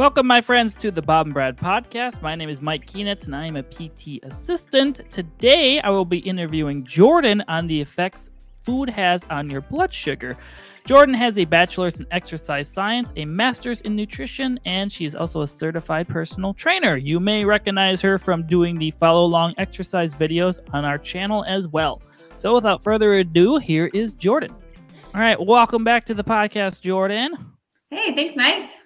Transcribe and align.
Welcome, 0.00 0.26
my 0.26 0.40
friends, 0.40 0.74
to 0.76 0.90
the 0.90 1.02
Bob 1.02 1.26
and 1.26 1.34
Brad 1.34 1.58
podcast. 1.58 2.22
My 2.22 2.34
name 2.34 2.48
is 2.48 2.62
Mike 2.62 2.86
Keenitz, 2.86 3.26
and 3.26 3.36
I 3.36 3.44
am 3.44 3.56
a 3.56 3.62
PT 3.62 4.18
assistant. 4.22 5.02
Today, 5.10 5.78
I 5.78 5.90
will 5.90 6.06
be 6.06 6.20
interviewing 6.20 6.86
Jordan 6.86 7.44
on 7.48 7.66
the 7.66 7.78
effects 7.78 8.30
food 8.62 8.88
has 8.88 9.26
on 9.28 9.50
your 9.50 9.60
blood 9.60 9.92
sugar. 9.92 10.38
Jordan 10.86 11.14
has 11.14 11.36
a 11.36 11.44
bachelor's 11.44 12.00
in 12.00 12.06
exercise 12.12 12.66
science, 12.66 13.12
a 13.16 13.26
master's 13.26 13.82
in 13.82 13.94
nutrition, 13.94 14.58
and 14.64 14.90
she 14.90 15.04
is 15.04 15.14
also 15.14 15.42
a 15.42 15.46
certified 15.46 16.08
personal 16.08 16.54
trainer. 16.54 16.96
You 16.96 17.20
may 17.20 17.44
recognize 17.44 18.00
her 18.00 18.18
from 18.18 18.46
doing 18.46 18.78
the 18.78 18.92
follow 18.92 19.26
along 19.26 19.52
exercise 19.58 20.14
videos 20.14 20.62
on 20.72 20.86
our 20.86 20.96
channel 20.96 21.44
as 21.44 21.68
well. 21.68 22.00
So, 22.38 22.54
without 22.54 22.82
further 22.82 23.16
ado, 23.18 23.58
here 23.58 23.90
is 23.92 24.14
Jordan. 24.14 24.56
All 25.14 25.20
right, 25.20 25.38
welcome 25.38 25.84
back 25.84 26.06
to 26.06 26.14
the 26.14 26.24
podcast, 26.24 26.80
Jordan. 26.80 27.36
Hey, 27.90 28.14
thanks, 28.14 28.34
Mike. 28.34 28.79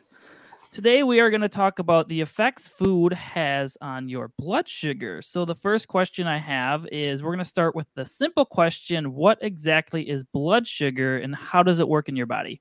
Today, 0.75 1.05
we 1.05 1.21
are 1.21 1.31
going 1.31 1.41
to 1.41 1.49
talk 1.49 1.79
about 1.79 2.09
the 2.09 2.21
effects 2.21 2.67
food 2.67 3.13
has 3.13 3.79
on 3.81 4.09
your 4.09 4.33
blood 4.37 4.69
sugar. 4.69 5.23
So, 5.23 5.45
the 5.45 5.55
first 5.55 5.87
question 5.87 6.27
I 6.27 6.39
have 6.39 6.85
is 6.91 7.23
we're 7.23 7.31
going 7.31 7.39
to 7.39 7.45
start 7.45 7.77
with 7.77 7.87
the 7.95 8.05
simple 8.05 8.45
question 8.45 9.15
What 9.15 9.39
exactly 9.41 10.11
is 10.11 10.25
blood 10.25 10.67
sugar 10.67 11.19
and 11.19 11.33
how 11.33 11.63
does 11.63 11.79
it 11.79 11.89
work 11.89 12.09
in 12.09 12.17
your 12.17 12.27
body? 12.27 12.61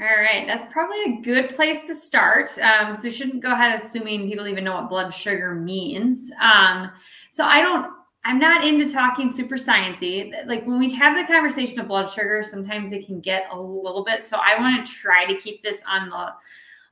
All 0.00 0.08
right, 0.08 0.44
that's 0.44 0.66
probably 0.72 1.02
a 1.04 1.20
good 1.22 1.50
place 1.50 1.86
to 1.86 1.94
start. 1.94 2.50
Um, 2.58 2.96
so, 2.96 3.02
we 3.04 3.12
shouldn't 3.12 3.44
go 3.44 3.52
ahead 3.52 3.78
assuming 3.78 4.28
people 4.28 4.48
even 4.48 4.64
know 4.64 4.74
what 4.74 4.90
blood 4.90 5.14
sugar 5.14 5.54
means. 5.54 6.32
Um, 6.40 6.90
so, 7.30 7.44
I 7.44 7.62
don't 7.62 7.92
I'm 8.24 8.40
not 8.40 8.64
into 8.64 8.92
talking 8.92 9.30
super 9.30 9.54
sciencey. 9.54 10.32
Like 10.46 10.66
when 10.66 10.80
we 10.80 10.92
have 10.94 11.16
the 11.16 11.32
conversation 11.32 11.78
of 11.78 11.86
blood 11.86 12.10
sugar, 12.10 12.42
sometimes 12.42 12.90
it 12.90 13.06
can 13.06 13.20
get 13.20 13.46
a 13.52 13.60
little 13.60 14.04
bit. 14.04 14.24
So 14.24 14.36
I 14.36 14.58
want 14.60 14.84
to 14.84 14.92
try 14.92 15.26
to 15.26 15.34
keep 15.36 15.62
this 15.62 15.80
on 15.88 16.08
the 16.08 16.32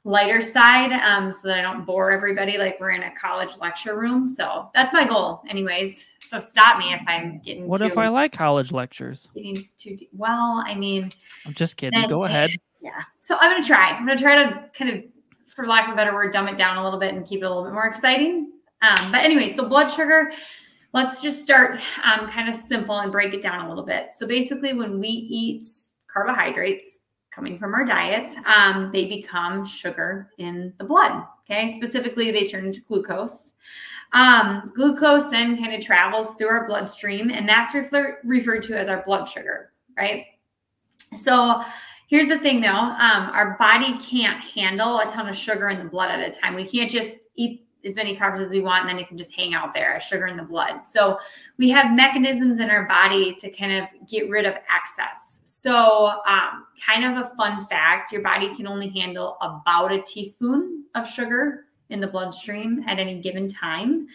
lighter 0.05 0.41
side 0.41 0.93
um, 0.93 1.31
so 1.31 1.49
that 1.49 1.59
I 1.59 1.63
don't 1.63 1.85
bore 1.85 2.11
everybody 2.11 2.57
like 2.57 2.79
we're 2.81 2.91
in 2.91 3.03
a 3.03 3.15
college 3.15 3.59
lecture 3.61 3.99
room. 3.99 4.27
So 4.27 4.71
that's 4.75 4.93
my 4.93 5.05
goal, 5.05 5.43
anyways. 5.49 6.07
So 6.21 6.39
stop 6.39 6.79
me 6.79 6.95
if 6.95 7.03
I'm 7.07 7.41
getting. 7.45 7.67
What 7.67 7.79
too, 7.79 7.85
if 7.85 7.99
I 7.99 8.09
like 8.09 8.33
college 8.33 8.73
lectures? 8.73 9.29
Getting 9.35 9.57
too 9.77 9.97
deep. 9.97 10.11
Well, 10.13 10.63
I 10.67 10.75
mean, 10.75 11.13
I'm 11.47 11.55
just 11.55 11.77
kidding. 11.77 12.09
Go 12.09 12.25
ahead. 12.25 12.51
Yeah. 12.81 13.03
So 13.19 13.37
I'm 13.39 13.53
gonna 13.53 13.63
try. 13.63 13.91
I'm 13.91 14.07
gonna 14.07 14.19
try 14.19 14.43
to 14.43 14.71
kind 14.73 14.91
of, 14.91 15.05
for 15.49 15.67
lack 15.67 15.89
of 15.89 15.93
a 15.93 15.97
better 15.97 16.15
word, 16.15 16.33
dumb 16.33 16.49
it 16.49 16.57
down 16.57 16.79
a 16.79 16.85
little 16.85 16.99
bit 16.99 17.13
and 17.13 17.27
keep 17.27 17.43
it 17.43 17.45
a 17.45 17.49
little 17.49 17.65
bit 17.65 17.75
more 17.75 17.87
exciting. 17.87 18.53
Um, 18.83 19.13
but 19.13 19.21
anyway, 19.21 19.49
so 19.49 19.67
blood 19.67 19.89
sugar. 19.89 20.33
Let's 20.93 21.23
just 21.23 21.43
start 21.43 21.79
um, 22.03 22.27
kind 22.27 22.49
of 22.49 22.57
simple 22.57 22.99
and 22.99 23.13
break 23.13 23.33
it 23.33 23.43
down 23.43 23.67
a 23.67 23.69
little 23.69 23.85
bit. 23.85 24.13
So 24.13 24.27
basically, 24.27 24.73
when 24.73 24.99
we 24.99 25.09
eat 25.09 25.63
carbohydrates, 26.13 27.01
coming 27.31 27.59
from 27.59 27.75
our 27.75 27.85
diet, 27.85 28.29
um, 28.47 28.91
they 28.93 29.07
become 29.07 29.65
sugar 29.65 30.31
in 30.39 30.73
the 30.79 30.85
blood. 30.85 31.25
Okay, 31.49 31.69
specifically, 31.69 32.31
they 32.31 32.45
turn 32.45 32.67
into 32.67 32.83
glucose. 32.83 33.53
Um, 34.13 34.73
glucose 34.75 35.31
then 35.31 35.57
kind 35.57 35.73
of 35.73 35.81
travels 35.81 36.35
through 36.37 36.49
our 36.49 36.67
bloodstream, 36.67 37.31
and 37.31 37.49
that's 37.49 37.75
refer- 37.75 38.19
referred 38.25 38.63
to 38.65 38.79
as 38.79 38.89
our 38.89 39.03
blood 39.05 39.29
sugar, 39.29 39.73
right? 39.97 40.25
So, 41.17 41.63
here's 42.09 42.27
the 42.27 42.39
thing 42.39 42.61
though 42.61 42.69
um, 42.69 43.31
our 43.33 43.57
body 43.59 43.97
can't 43.99 44.43
handle 44.43 44.99
a 44.99 45.07
ton 45.07 45.29
of 45.29 45.37
sugar 45.37 45.71
in 45.71 45.79
the 45.79 45.85
blood 45.85 46.11
at 46.11 46.21
a 46.21 46.41
time. 46.41 46.55
We 46.55 46.67
can't 46.67 46.91
just 46.91 47.21
eat 47.37 47.67
as 47.85 47.97
many 47.97 48.17
carbs 48.17 48.41
as 48.41 48.51
we 48.51 48.61
want, 48.61 48.83
and 48.83 48.91
then 48.91 48.99
it 48.99 49.09
can 49.09 49.17
just 49.17 49.35
hang 49.35 49.55
out 49.55 49.73
there 49.73 49.99
sugar 50.01 50.27
in 50.27 50.37
the 50.37 50.43
blood. 50.43 50.85
So, 50.85 51.19
we 51.57 51.71
have 51.71 51.95
mechanisms 51.95 52.59
in 52.59 52.71
our 52.71 52.87
body 52.87 53.35
to 53.37 53.51
kind 53.51 53.73
of 53.73 53.89
get 54.09 54.29
rid 54.29 54.47
of 54.47 54.55
excess. 54.75 55.41
So, 55.45 56.13
um, 56.27 56.67
kind 56.85 57.05
of 57.05 57.27
a 57.27 57.35
fun 57.37 57.67
fact 57.67 58.13
your 58.13 58.23
body 58.23 58.55
can 58.55 58.67
only 58.67 58.89
handle 58.89 59.37
about 59.41 59.93
a 59.93 60.03
teaspoon 60.03 60.85
of 60.95 61.09
sugar 61.09 61.67
in 61.91 62.01
the 62.01 62.07
bloodstream 62.07 62.85
at 62.87 62.99
any 62.99 63.21
given 63.21 63.49
time. 63.49 64.07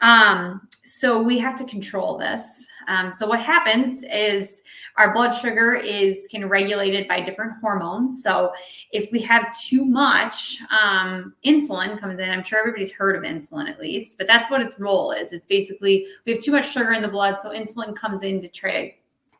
Um, 0.00 0.68
so, 0.84 1.20
we 1.22 1.38
have 1.38 1.56
to 1.56 1.64
control 1.64 2.18
this. 2.18 2.66
Um, 2.88 3.12
so, 3.12 3.26
what 3.26 3.40
happens 3.40 4.02
is 4.04 4.62
our 4.96 5.14
blood 5.14 5.32
sugar 5.32 5.74
is 5.74 6.28
kind 6.30 6.44
of 6.44 6.50
regulated 6.50 7.06
by 7.08 7.20
different 7.20 7.52
hormones. 7.60 8.22
So, 8.22 8.52
if 8.92 9.10
we 9.12 9.20
have 9.22 9.56
too 9.58 9.84
much, 9.84 10.58
um, 10.70 11.34
insulin 11.46 11.98
comes 11.98 12.18
in. 12.18 12.28
I'm 12.30 12.42
sure 12.42 12.58
everybody's 12.58 12.92
heard 12.92 13.16
of 13.16 13.22
insulin 13.22 13.68
at 13.68 13.80
least, 13.80 14.18
but 14.18 14.26
that's 14.26 14.50
what 14.50 14.60
its 14.60 14.78
role 14.78 15.12
is. 15.12 15.32
It's 15.32 15.46
basically 15.46 16.06
we 16.26 16.32
have 16.32 16.42
too 16.42 16.52
much 16.52 16.70
sugar 16.70 16.92
in 16.92 17.02
the 17.02 17.08
blood, 17.08 17.38
so 17.38 17.50
insulin 17.50 17.94
comes 17.94 18.22
in 18.22 18.40
to 18.40 18.48
try 18.48 18.72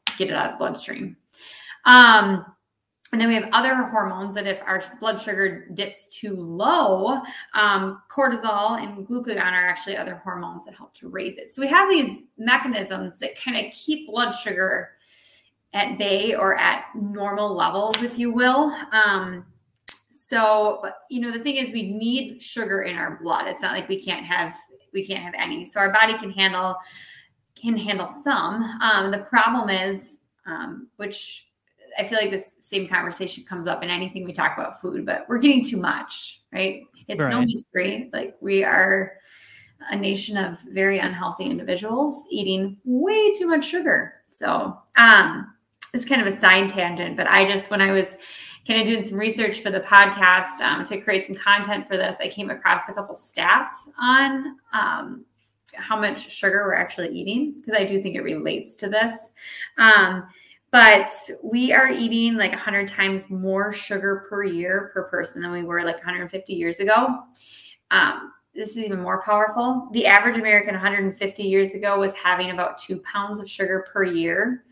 to 0.06 0.16
get 0.16 0.28
it 0.28 0.34
out 0.34 0.46
of 0.46 0.52
the 0.52 0.58
bloodstream. 0.58 1.16
Um, 1.84 2.44
and 3.12 3.20
then 3.20 3.28
we 3.28 3.34
have 3.34 3.48
other 3.52 3.74
hormones 3.74 4.34
that 4.36 4.46
if 4.46 4.60
our 4.66 4.82
blood 5.00 5.20
sugar 5.20 5.66
dips 5.74 6.08
too 6.08 6.36
low, 6.36 7.20
um, 7.54 8.02
cortisol 8.10 8.80
and 8.80 9.06
glucagon 9.06 9.52
are 9.52 9.68
actually 9.68 9.96
other 9.96 10.20
hormones 10.22 10.64
that 10.64 10.74
help 10.74 10.94
to 10.94 11.08
raise 11.08 11.36
it. 11.36 11.50
So 11.50 11.60
we 11.60 11.68
have 11.68 11.90
these 11.90 12.24
mechanisms 12.38 13.18
that 13.18 13.40
kind 13.40 13.66
of 13.66 13.72
keep 13.72 14.06
blood 14.06 14.30
sugar 14.32 14.90
at 15.72 15.98
bay 15.98 16.34
or 16.34 16.56
at 16.56 16.84
normal 16.94 17.54
levels, 17.54 18.00
if 18.02 18.16
you 18.16 18.32
will. 18.32 18.72
Um, 18.92 19.44
so, 20.08 20.88
you 21.10 21.20
know, 21.20 21.32
the 21.32 21.40
thing 21.40 21.56
is, 21.56 21.70
we 21.70 21.92
need 21.92 22.40
sugar 22.40 22.82
in 22.82 22.96
our 22.96 23.18
blood. 23.20 23.46
It's 23.48 23.62
not 23.62 23.72
like 23.72 23.88
we 23.88 24.00
can't 24.00 24.24
have 24.24 24.54
we 24.92 25.04
can't 25.04 25.22
have 25.22 25.34
any. 25.36 25.64
So 25.64 25.80
our 25.80 25.92
body 25.92 26.16
can 26.16 26.30
handle 26.30 26.76
can 27.60 27.76
handle 27.76 28.06
some. 28.06 28.62
Um, 28.80 29.10
the 29.10 29.26
problem 29.28 29.68
is, 29.68 30.20
um, 30.46 30.88
which 30.96 31.49
I 31.98 32.04
feel 32.04 32.18
like 32.18 32.30
this 32.30 32.56
same 32.60 32.88
conversation 32.88 33.44
comes 33.44 33.66
up 33.66 33.82
in 33.82 33.90
anything 33.90 34.24
we 34.24 34.32
talk 34.32 34.56
about 34.56 34.80
food, 34.80 35.04
but 35.06 35.26
we're 35.28 35.38
getting 35.38 35.64
too 35.64 35.76
much, 35.76 36.40
right? 36.52 36.82
It's 37.08 37.20
right. 37.22 37.30
no 37.30 37.42
mystery. 37.42 38.10
Like 38.12 38.36
we 38.40 38.64
are 38.64 39.14
a 39.90 39.96
nation 39.96 40.36
of 40.36 40.60
very 40.70 40.98
unhealthy 40.98 41.44
individuals 41.44 42.26
eating 42.30 42.76
way 42.84 43.32
too 43.32 43.46
much 43.46 43.64
sugar. 43.64 44.14
So, 44.26 44.78
um, 44.96 45.54
it's 45.92 46.04
kind 46.04 46.20
of 46.20 46.26
a 46.26 46.30
side 46.30 46.68
tangent, 46.68 47.16
but 47.16 47.26
I 47.28 47.44
just, 47.44 47.70
when 47.70 47.80
I 47.80 47.90
was 47.90 48.16
kind 48.66 48.80
of 48.80 48.86
doing 48.86 49.02
some 49.02 49.18
research 49.18 49.60
for 49.60 49.70
the 49.70 49.80
podcast 49.80 50.60
um, 50.60 50.84
to 50.84 51.00
create 51.00 51.24
some 51.24 51.34
content 51.34 51.88
for 51.88 51.96
this, 51.96 52.18
I 52.20 52.28
came 52.28 52.50
across 52.50 52.88
a 52.88 52.94
couple 52.94 53.16
stats 53.16 53.88
on 54.00 54.56
um, 54.72 55.24
how 55.74 55.98
much 55.98 56.30
sugar 56.30 56.64
we're 56.64 56.74
actually 56.74 57.08
eating 57.08 57.54
because 57.56 57.74
I 57.74 57.84
do 57.84 58.00
think 58.00 58.14
it 58.14 58.22
relates 58.22 58.76
to 58.76 58.88
this. 58.88 59.32
Um, 59.78 60.28
but 60.72 61.08
we 61.42 61.72
are 61.72 61.88
eating 61.88 62.36
like 62.36 62.52
100 62.52 62.86
times 62.86 63.28
more 63.28 63.72
sugar 63.72 64.26
per 64.28 64.44
year 64.44 64.90
per 64.94 65.04
person 65.04 65.42
than 65.42 65.50
we 65.50 65.62
were 65.62 65.82
like 65.82 65.96
150 65.96 66.52
years 66.52 66.80
ago. 66.80 67.18
Um, 67.90 68.32
this 68.54 68.70
is 68.70 68.78
even 68.78 69.00
more 69.00 69.22
powerful. 69.22 69.88
The 69.92 70.06
average 70.06 70.36
American 70.36 70.74
150 70.74 71.42
years 71.42 71.74
ago 71.74 71.98
was 71.98 72.14
having 72.14 72.50
about 72.50 72.78
two 72.78 73.00
pounds 73.00 73.40
of 73.40 73.48
sugar 73.48 73.86
per 73.92 74.04
year. 74.04 74.64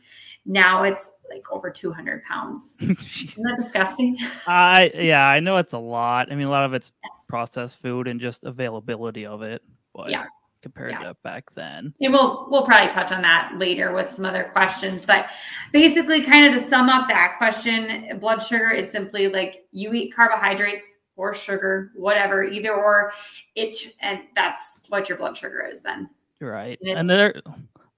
Now 0.46 0.84
it's 0.84 1.16
like 1.28 1.50
over 1.50 1.70
200 1.70 2.24
pounds. 2.24 2.76
Isn't 2.80 3.44
that 3.44 3.56
disgusting? 3.56 4.16
I 4.46 4.90
yeah, 4.94 5.26
I 5.26 5.40
know 5.40 5.56
it's 5.56 5.74
a 5.74 5.78
lot. 5.78 6.32
I 6.32 6.36
mean, 6.36 6.46
a 6.46 6.50
lot 6.50 6.64
of 6.64 6.74
it's 6.74 6.92
processed 7.28 7.80
food 7.80 8.08
and 8.08 8.20
just 8.20 8.44
availability 8.44 9.26
of 9.26 9.42
it. 9.42 9.62
But 9.94 10.10
yeah 10.10 10.26
compared 10.62 10.92
yeah. 10.92 11.08
to 11.08 11.16
back 11.22 11.50
then. 11.52 11.94
And 12.00 12.12
we'll 12.12 12.46
we'll 12.50 12.64
probably 12.64 12.88
touch 12.88 13.12
on 13.12 13.22
that 13.22 13.52
later 13.56 13.92
with 13.92 14.08
some 14.08 14.24
other 14.24 14.44
questions. 14.44 15.04
But 15.04 15.30
basically, 15.72 16.22
kind 16.22 16.46
of 16.46 16.60
to 16.60 16.66
sum 16.66 16.88
up 16.88 17.08
that 17.08 17.34
question, 17.38 18.18
blood 18.20 18.42
sugar 18.42 18.70
is 18.70 18.90
simply 18.90 19.28
like 19.28 19.66
you 19.72 19.92
eat 19.92 20.14
carbohydrates 20.14 20.98
or 21.16 21.34
sugar, 21.34 21.90
whatever, 21.96 22.44
either 22.44 22.72
or 22.72 23.12
it 23.54 23.76
and 24.00 24.20
that's 24.34 24.80
what 24.88 25.08
your 25.08 25.18
blood 25.18 25.36
sugar 25.36 25.66
is 25.70 25.82
then. 25.82 26.08
Right. 26.40 26.78
And, 26.82 27.00
and 27.00 27.08
there 27.08 27.34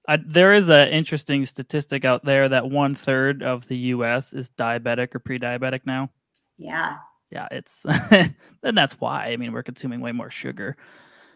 uh, 0.07 0.17
there 0.25 0.53
is 0.53 0.69
an 0.69 0.89
interesting 0.89 1.45
statistic 1.45 2.05
out 2.05 2.25
there 2.25 2.49
that 2.49 2.69
one 2.69 2.95
third 2.95 3.43
of 3.43 3.67
the 3.67 3.77
US 3.77 4.33
is 4.33 4.49
diabetic 4.49 5.13
or 5.15 5.19
pre-diabetic 5.19 5.81
now. 5.85 6.09
Yeah. 6.57 6.97
Yeah, 7.31 7.47
it's 7.49 7.85
and 8.11 8.77
that's 8.77 8.99
why. 8.99 9.27
I 9.27 9.37
mean, 9.37 9.53
we're 9.53 9.63
consuming 9.63 10.01
way 10.01 10.11
more 10.11 10.29
sugar. 10.29 10.75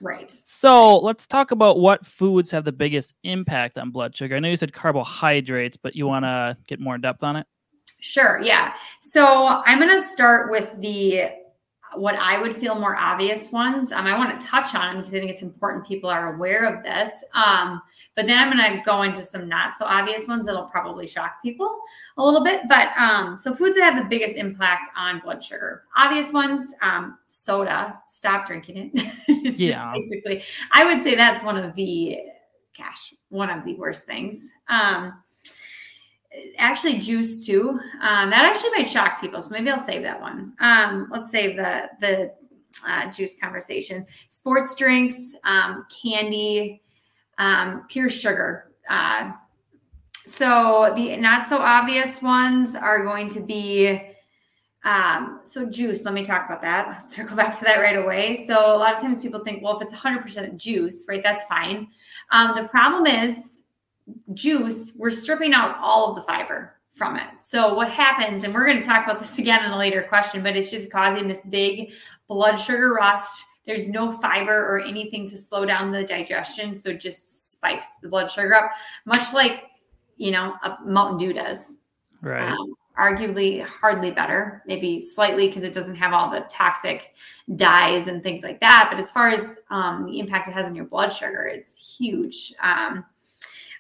Right. 0.01 0.29
So 0.29 0.99
let's 0.99 1.25
talk 1.25 1.51
about 1.51 1.79
what 1.79 2.05
foods 2.05 2.51
have 2.51 2.65
the 2.65 2.71
biggest 2.71 3.15
impact 3.23 3.77
on 3.77 3.91
blood 3.91 4.15
sugar. 4.15 4.35
I 4.35 4.39
know 4.39 4.49
you 4.49 4.57
said 4.57 4.73
carbohydrates, 4.73 5.77
but 5.77 5.95
you 5.95 6.05
want 6.07 6.25
to 6.25 6.57
get 6.67 6.79
more 6.79 6.95
in 6.95 7.01
depth 7.01 7.23
on 7.23 7.37
it? 7.37 7.47
Sure. 8.01 8.39
Yeah. 8.39 8.73
So 9.01 9.47
I'm 9.65 9.79
going 9.79 9.97
to 9.97 10.03
start 10.03 10.51
with 10.51 10.71
the 10.79 11.29
what 11.93 12.15
I 12.15 12.39
would 12.39 12.55
feel 12.55 12.75
more 12.75 12.95
obvious 12.97 13.51
ones. 13.51 13.91
Um, 13.91 14.07
I 14.07 14.17
want 14.17 14.39
to 14.39 14.47
touch 14.47 14.73
on 14.75 14.87
them 14.87 14.97
because 14.97 15.13
I 15.13 15.19
think 15.19 15.31
it's 15.31 15.41
important 15.41 15.85
people 15.85 16.09
are 16.09 16.35
aware 16.35 16.65
of 16.65 16.83
this. 16.83 17.23
Um, 17.33 17.81
but 18.15 18.27
then 18.27 18.37
I'm 18.37 18.55
going 18.55 18.77
to 18.77 18.83
go 18.83 19.03
into 19.03 19.21
some 19.21 19.47
not 19.47 19.75
so 19.75 19.85
obvious 19.85 20.27
ones 20.27 20.45
that'll 20.45 20.63
probably 20.63 21.07
shock 21.07 21.41
people 21.43 21.79
a 22.17 22.23
little 22.23 22.43
bit. 22.43 22.61
But 22.67 22.95
um, 22.97 23.37
so 23.37 23.53
foods 23.53 23.75
that 23.75 23.83
have 23.83 24.03
the 24.03 24.09
biggest 24.09 24.35
impact 24.35 24.89
on 24.97 25.19
blood 25.19 25.43
sugar. 25.43 25.83
Obvious 25.95 26.31
ones, 26.33 26.73
um, 26.81 27.17
soda. 27.27 27.99
Stop 28.07 28.47
drinking 28.47 28.91
it. 28.93 29.13
it's 29.27 29.59
yeah. 29.59 29.93
just 29.95 30.09
basically, 30.09 30.43
I 30.71 30.85
would 30.85 31.03
say 31.03 31.15
that's 31.15 31.43
one 31.43 31.57
of 31.57 31.75
the, 31.75 32.17
gosh, 32.77 33.13
one 33.29 33.49
of 33.49 33.63
the 33.63 33.75
worst 33.75 34.05
things. 34.05 34.51
Um, 34.69 35.13
actually 36.57 36.99
juice 36.99 37.45
too. 37.45 37.79
Um, 38.01 38.29
that 38.29 38.45
actually 38.45 38.71
might 38.71 38.87
shock 38.87 39.21
people. 39.21 39.41
So 39.41 39.53
maybe 39.53 39.69
I'll 39.69 39.77
save 39.77 40.01
that 40.03 40.19
one. 40.19 40.53
Um, 40.59 41.07
let's 41.11 41.31
save 41.31 41.55
the 41.57 41.89
the 41.99 42.33
uh, 42.87 43.11
juice 43.11 43.37
conversation. 43.39 44.05
Sports 44.29 44.75
drinks, 44.75 45.35
um, 45.43 45.85
candy, 46.03 46.81
um, 47.37 47.85
pure 47.89 48.09
sugar. 48.09 48.71
Uh, 48.89 49.31
so 50.25 50.93
the 50.95 51.17
not 51.17 51.45
so 51.45 51.57
obvious 51.57 52.21
ones 52.21 52.75
are 52.75 53.03
going 53.03 53.29
to 53.29 53.39
be 53.39 54.01
um, 54.85 55.41
so 55.45 55.65
juice, 55.65 56.05
let 56.05 56.13
me 56.13 56.23
talk 56.23 56.45
about 56.45 56.61
that. 56.61 56.87
I'll 56.87 57.01
circle 57.01 57.35
back 57.35 57.57
to 57.57 57.65
that 57.65 57.79
right 57.79 57.97
away. 57.97 58.35
So 58.45 58.75
a 58.75 58.77
lot 58.77 58.93
of 58.93 59.01
times 59.01 59.21
people 59.21 59.43
think, 59.43 59.63
well, 59.63 59.75
if 59.75 59.81
it's 59.81 59.93
100% 59.93 60.57
juice, 60.57 61.05
right, 61.09 61.23
that's 61.23 61.43
fine. 61.45 61.87
Um, 62.31 62.55
the 62.55 62.67
problem 62.67 63.07
is 63.07 63.63
juice, 64.33 64.93
we're 64.95 65.11
stripping 65.11 65.53
out 65.53 65.77
all 65.81 66.09
of 66.09 66.15
the 66.15 66.21
fiber 66.21 66.75
from 66.91 67.17
it. 67.17 67.27
So 67.39 67.73
what 67.73 67.91
happens, 67.91 68.43
and 68.43 68.53
we're 68.53 68.65
going 68.65 68.79
to 68.79 68.87
talk 68.87 69.05
about 69.05 69.19
this 69.19 69.37
again 69.39 69.63
in 69.65 69.71
a 69.71 69.77
later 69.77 70.03
question, 70.03 70.43
but 70.43 70.55
it's 70.55 70.71
just 70.71 70.91
causing 70.91 71.27
this 71.27 71.41
big 71.49 71.91
blood 72.27 72.55
sugar 72.55 72.93
rush. 72.93 73.23
There's 73.65 73.89
no 73.89 74.11
fiber 74.11 74.53
or 74.53 74.79
anything 74.79 75.27
to 75.27 75.37
slow 75.37 75.65
down 75.65 75.91
the 75.91 76.03
digestion. 76.03 76.75
So 76.75 76.89
it 76.89 76.99
just 76.99 77.53
spikes 77.53 77.87
the 78.01 78.07
blood 78.07 78.29
sugar 78.29 78.53
up, 78.53 78.71
much 79.05 79.33
like, 79.33 79.63
you 80.17 80.31
know, 80.31 80.53
a 80.63 80.77
Mountain 80.85 81.17
Dew 81.17 81.33
does. 81.33 81.79
Right. 82.21 82.51
Um, 82.51 82.75
arguably 82.97 83.61
hardly 83.65 84.11
better, 84.11 84.63
maybe 84.65 84.99
slightly 84.99 85.47
because 85.47 85.63
it 85.63 85.73
doesn't 85.73 85.95
have 85.95 86.13
all 86.13 86.29
the 86.29 86.41
toxic 86.49 87.13
dyes 87.55 88.07
and 88.07 88.23
things 88.23 88.43
like 88.43 88.59
that. 88.61 88.87
But 88.89 88.99
as 88.99 89.11
far 89.11 89.29
as 89.29 89.57
um, 89.69 90.05
the 90.05 90.19
impact 90.19 90.47
it 90.47 90.51
has 90.51 90.65
on 90.65 90.75
your 90.75 90.85
blood 90.85 91.11
sugar, 91.11 91.43
it's 91.43 91.75
huge. 91.75 92.53
Um, 92.61 93.03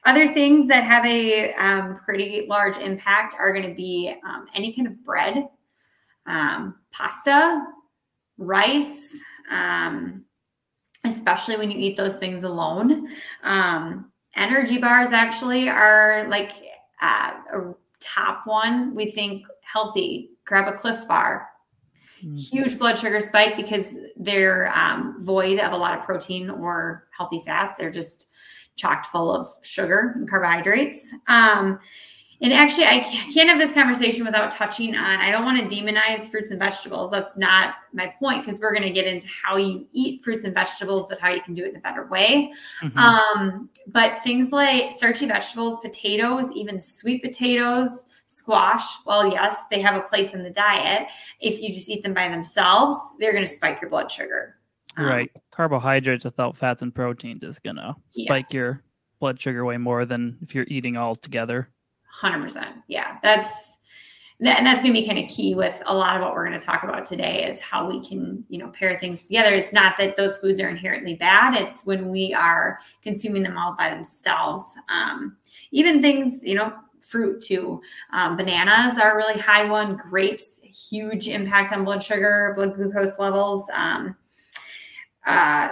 other 0.05 0.27
things 0.33 0.67
that 0.67 0.83
have 0.83 1.05
a 1.05 1.53
um, 1.53 1.97
pretty 2.03 2.45
large 2.47 2.77
impact 2.77 3.35
are 3.37 3.51
going 3.51 3.67
to 3.67 3.75
be 3.75 4.15
um, 4.27 4.47
any 4.53 4.73
kind 4.73 4.87
of 4.87 5.03
bread, 5.03 5.47
um, 6.27 6.75
pasta, 6.91 7.63
rice, 8.37 9.17
um, 9.51 10.23
especially 11.05 11.57
when 11.57 11.71
you 11.71 11.77
eat 11.79 11.97
those 11.97 12.17
things 12.17 12.43
alone. 12.43 13.07
energy 14.35 14.77
bars 14.77 15.11
actually 15.11 15.69
are 15.69 16.27
like 16.29 16.51
uh, 17.01 17.31
a 17.53 17.73
top 17.99 18.45
one, 18.45 18.93
we 18.95 19.11
think 19.11 19.45
healthy. 19.61 20.31
Grab 20.45 20.67
a 20.67 20.77
Clif 20.77 21.07
Bar. 21.07 21.49
Mm-hmm. 22.23 22.35
Huge 22.35 22.79
blood 22.79 22.97
sugar 22.97 23.19
spike 23.19 23.57
because 23.57 23.95
they're 24.15 24.71
um, 24.75 25.17
void 25.19 25.59
of 25.59 25.73
a 25.73 25.77
lot 25.77 25.97
of 25.97 26.05
protein 26.05 26.49
or 26.49 27.07
healthy 27.15 27.41
fats. 27.45 27.75
They're 27.75 27.91
just 27.91 28.27
chocked 28.75 29.07
full 29.07 29.31
of 29.31 29.49
sugar 29.61 30.13
and 30.15 30.29
carbohydrates. 30.29 31.11
Um, 31.27 31.79
and 32.41 32.51
actually, 32.51 32.85
I 32.85 32.99
can't 32.99 33.49
have 33.49 33.59
this 33.59 33.71
conversation 33.71 34.25
without 34.25 34.51
touching 34.51 34.93
on. 34.93 35.19
I 35.19 35.31
don't 35.31 35.45
want 35.45 35.69
to 35.69 35.75
demonize 35.75 36.29
fruits 36.29 36.51
and 36.51 36.59
vegetables. 36.59 37.09
That's 37.09 37.37
not 37.37 37.75
my 37.93 38.13
point 38.19 38.45
because 38.45 38.59
we're 38.59 38.73
going 38.73 38.83
to 38.83 38.91
get 38.91 39.07
into 39.07 39.25
how 39.27 39.55
you 39.55 39.87
eat 39.93 40.21
fruits 40.21 40.43
and 40.43 40.53
vegetables, 40.53 41.07
but 41.07 41.19
how 41.19 41.31
you 41.31 41.41
can 41.41 41.53
do 41.55 41.63
it 41.63 41.69
in 41.69 41.77
a 41.77 41.79
better 41.79 42.05
way. 42.07 42.51
Mm-hmm. 42.83 42.97
Um, 42.97 43.69
but 43.87 44.21
things 44.21 44.51
like 44.51 44.91
starchy 44.91 45.27
vegetables, 45.27 45.77
potatoes, 45.81 46.51
even 46.51 46.79
sweet 46.79 47.23
potatoes, 47.23 48.05
squash, 48.27 48.83
well, 49.05 49.31
yes, 49.31 49.63
they 49.71 49.79
have 49.79 49.95
a 49.95 50.01
place 50.01 50.33
in 50.33 50.43
the 50.43 50.49
diet. 50.49 51.07
If 51.39 51.61
you 51.61 51.69
just 51.69 51.89
eat 51.89 52.03
them 52.03 52.13
by 52.13 52.27
themselves, 52.27 52.97
they're 53.17 53.33
going 53.33 53.45
to 53.45 53.51
spike 53.51 53.79
your 53.79 53.89
blood 53.89 54.11
sugar. 54.11 54.57
Um, 54.97 55.05
right. 55.05 55.31
Carbohydrates 55.55 56.25
without 56.25 56.57
fats 56.57 56.81
and 56.81 56.93
proteins 56.93 57.43
is 57.43 57.59
going 57.59 57.77
to 57.77 57.95
spike 58.11 58.51
your 58.51 58.83
blood 59.19 59.39
sugar 59.39 59.63
way 59.63 59.77
more 59.77 60.05
than 60.05 60.37
if 60.41 60.53
you're 60.53 60.65
eating 60.67 60.97
all 60.97 61.15
together. 61.15 61.69
100%. 62.21 62.67
Yeah, 62.87 63.17
that's 63.23 63.77
and 64.41 64.67
that's 64.67 64.81
going 64.81 64.93
to 64.93 64.99
be 64.99 65.07
kind 65.07 65.17
of 65.17 65.29
key 65.29 65.55
with 65.55 65.81
a 65.85 65.95
lot 65.95 66.17
of 66.17 66.21
what 66.21 66.33
we're 66.33 66.45
going 66.45 66.59
to 66.59 66.65
talk 66.65 66.83
about 66.83 67.05
today 67.05 67.45
is 67.47 67.61
how 67.61 67.89
we 67.89 68.05
can 68.05 68.43
you 68.49 68.57
know 68.57 68.67
pair 68.69 68.99
things 68.99 69.27
together. 69.27 69.53
It's 69.53 69.71
not 69.71 69.95
that 69.97 70.17
those 70.17 70.37
foods 70.37 70.59
are 70.59 70.67
inherently 70.67 71.15
bad 71.15 71.55
it's 71.55 71.85
when 71.85 72.09
we 72.09 72.33
are 72.33 72.79
consuming 73.01 73.43
them 73.43 73.57
all 73.57 73.75
by 73.77 73.89
themselves. 73.89 74.77
Um, 74.89 75.37
even 75.71 76.01
things 76.01 76.43
you 76.43 76.55
know 76.55 76.73
fruit 76.99 77.39
too. 77.39 77.81
Um, 78.11 78.35
bananas 78.35 78.97
are 78.97 79.13
a 79.13 79.15
really 79.15 79.39
high 79.39 79.69
one 79.69 79.95
grapes 79.95 80.59
huge 80.63 81.29
impact 81.29 81.71
on 81.71 81.85
blood 81.85 82.03
sugar 82.03 82.51
blood 82.57 82.75
glucose 82.75 83.17
levels. 83.19 83.69
Um, 83.73 84.17
uh, 85.25 85.69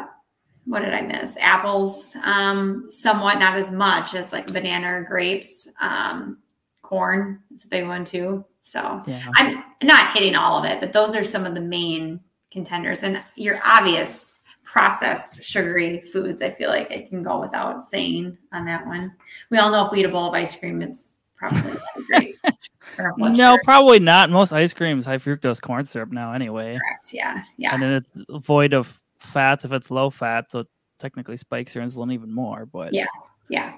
what 0.65 0.81
did 0.81 0.93
I 0.93 1.01
miss? 1.01 1.37
Apples, 1.41 2.15
um, 2.23 2.87
somewhat, 2.89 3.39
not 3.39 3.57
as 3.57 3.71
much 3.71 4.15
as 4.15 4.31
like 4.31 4.51
banana 4.51 4.87
or 4.93 5.03
grapes. 5.03 5.67
Um, 5.81 6.37
corn 6.81 7.41
is 7.53 7.65
a 7.65 7.67
big 7.67 7.87
one 7.87 8.05
too. 8.05 8.45
So 8.61 9.01
yeah. 9.05 9.25
I'm 9.35 9.63
not 9.83 10.13
hitting 10.13 10.35
all 10.35 10.57
of 10.57 10.65
it, 10.65 10.79
but 10.79 10.93
those 10.93 11.15
are 11.15 11.23
some 11.23 11.45
of 11.45 11.53
the 11.53 11.61
main 11.61 12.21
contenders. 12.51 13.03
And 13.03 13.21
your 13.35 13.59
obvious 13.65 14.31
processed 14.63 15.43
sugary 15.43 15.99
foods, 15.99 16.41
I 16.41 16.49
feel 16.49 16.69
like 16.69 16.89
I 16.91 17.01
can 17.01 17.23
go 17.23 17.41
without 17.41 17.83
saying 17.83 18.37
on 18.53 18.65
that 18.65 18.87
one. 18.87 19.13
We 19.49 19.57
all 19.57 19.69
know 19.69 19.85
if 19.85 19.91
we 19.91 19.99
eat 19.99 20.05
a 20.05 20.09
bowl 20.09 20.29
of 20.29 20.33
ice 20.33 20.57
cream, 20.57 20.81
it's 20.81 21.17
probably 21.35 21.73
great. 22.07 22.37
no, 23.17 23.57
probably 23.65 23.99
not. 23.99 24.29
Most 24.29 24.53
ice 24.53 24.73
cream 24.73 24.97
is 24.97 25.05
high 25.05 25.17
fructose 25.17 25.61
corn 25.61 25.83
syrup 25.83 26.11
now, 26.11 26.31
anyway. 26.31 26.79
Correct. 26.79 27.13
Yeah. 27.13 27.43
Yeah. 27.57 27.73
And 27.73 27.83
then 27.83 27.93
it's 27.93 28.11
void 28.29 28.73
of 28.73 29.02
fats 29.23 29.65
if 29.65 29.73
it's 29.73 29.91
low 29.91 30.09
fat, 30.09 30.51
so 30.51 30.59
it 30.59 30.67
technically 30.99 31.37
spikes 31.37 31.75
your 31.75 31.83
insulin 31.83 32.13
even 32.13 32.33
more. 32.33 32.65
But 32.65 32.93
yeah, 32.93 33.07
yeah. 33.49 33.73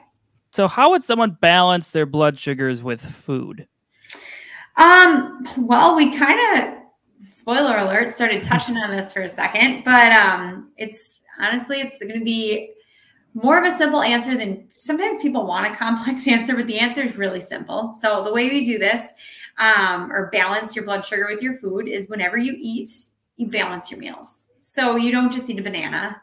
So 0.51 0.68
how 0.68 0.92
would 0.92 1.03
someone 1.03 1.38
balance 1.42 1.92
their 1.92 2.06
blood 2.06 2.39
sugars 2.39 2.81
with 2.81 3.01
food? 3.01 3.68
Um, 4.77 5.47
well, 5.57 5.95
we 5.95 6.15
kind 6.18 6.39
of 6.57 6.75
spoiler 7.31 7.77
alert 7.77 8.12
started 8.12 8.44
touching 8.44 8.77
on 8.77 8.92
this 8.92 9.12
for 9.12 9.21
a 9.21 9.30
second, 9.30 9.83
but 9.83 10.12
um 10.13 10.71
it's 10.77 11.21
honestly 11.39 11.81
it's 11.81 12.00
going 12.00 12.18
to 12.18 12.24
be 12.24 12.71
more 13.33 13.59
of 13.59 13.65
a 13.65 13.77
simple 13.77 14.01
answer 14.01 14.38
than 14.38 14.68
sometimes 14.77 15.21
people 15.21 15.45
want 15.45 15.71
a 15.71 15.75
complex 15.75 16.27
answer, 16.30 16.56
but 16.56 16.68
the 16.68 16.80
answer 16.80 17.01
is 17.01 17.18
really 17.18 17.42
simple. 17.42 17.94
So 18.00 18.24
the 18.24 18.33
way 18.33 18.50
we 18.50 18.63
do 18.63 18.80
this, 18.80 19.13
um, 19.57 20.12
or 20.12 20.30
balance 20.31 20.75
your 20.75 20.86
blood 20.86 21.06
sugar 21.06 21.27
with 21.30 21.42
your 21.42 21.56
food 21.57 21.88
is 21.88 22.07
whenever 22.07 22.38
you 22.38 22.56
eat, 22.57 22.89
you 23.36 23.47
balance 23.47 23.92
your 23.92 24.00
meals. 24.00 24.50
So 24.67 24.95
you 24.95 25.12
don't 25.12 25.31
just 25.31 25.47
eat 25.47 25.59
a 25.59 25.62
banana. 25.62 26.19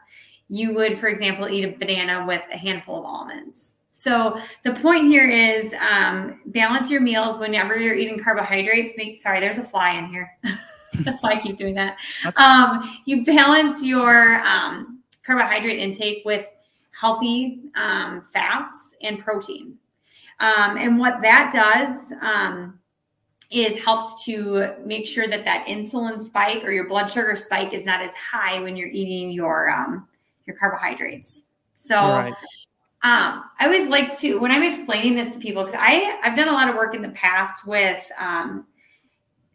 You 0.49 0.73
would, 0.73 0.99
for 0.99 1.07
example, 1.07 1.47
eat 1.47 1.63
a 1.63 1.77
banana 1.77 2.25
with 2.27 2.41
a 2.53 2.57
handful 2.57 2.99
of 2.99 3.05
almonds. 3.05 3.75
So 3.91 4.37
the 4.63 4.73
point 4.73 5.05
here 5.05 5.29
is 5.29 5.73
um, 5.75 6.41
balance 6.47 6.91
your 6.91 6.99
meals 6.99 7.39
whenever 7.39 7.77
you're 7.77 7.95
eating 7.95 8.21
carbohydrates. 8.21 8.95
Make 8.97 9.15
sorry, 9.15 9.39
there's 9.39 9.59
a 9.59 9.63
fly 9.63 9.91
in 9.91 10.07
here. 10.07 10.37
That's 10.99 11.23
why 11.23 11.31
I 11.31 11.39
keep 11.39 11.57
doing 11.57 11.73
that. 11.75 11.95
Um, 12.35 12.99
you 13.05 13.23
balance 13.23 13.81
your 13.81 14.35
um, 14.41 14.99
carbohydrate 15.25 15.79
intake 15.79 16.23
with 16.25 16.45
healthy 16.91 17.61
um, 17.75 18.23
fats 18.33 18.93
and 19.01 19.19
protein. 19.19 19.77
Um, 20.41 20.75
and 20.77 20.99
what 20.99 21.21
that 21.21 21.51
does 21.53 22.13
um, 22.21 22.77
is 23.53 23.81
helps 23.83 24.23
to 24.25 24.73
make 24.83 25.05
sure 25.05 25.27
that 25.27 25.45
that 25.45 25.65
insulin 25.67 26.19
spike 26.19 26.63
or 26.63 26.71
your 26.71 26.87
blood 26.87 27.07
sugar 27.07 27.35
spike 27.35 27.73
is 27.73 27.85
not 27.85 28.01
as 28.01 28.13
high 28.15 28.59
when 28.59 28.75
you're 28.75 28.89
eating 28.89 29.31
your 29.31 29.69
um, 29.69 30.07
your 30.45 30.55
carbohydrates. 30.57 31.45
So 31.75 31.95
right. 31.95 32.33
um, 33.03 33.43
I 33.59 33.65
always 33.65 33.87
like 33.87 34.17
to 34.19 34.39
when 34.39 34.51
I'm 34.51 34.63
explaining 34.63 35.15
this 35.15 35.31
to 35.35 35.39
people 35.39 35.63
because 35.63 35.79
I 35.79 36.19
I've 36.23 36.35
done 36.35 36.47
a 36.47 36.51
lot 36.53 36.69
of 36.69 36.75
work 36.75 36.95
in 36.95 37.01
the 37.01 37.09
past 37.09 37.67
with 37.67 38.11
um, 38.17 38.65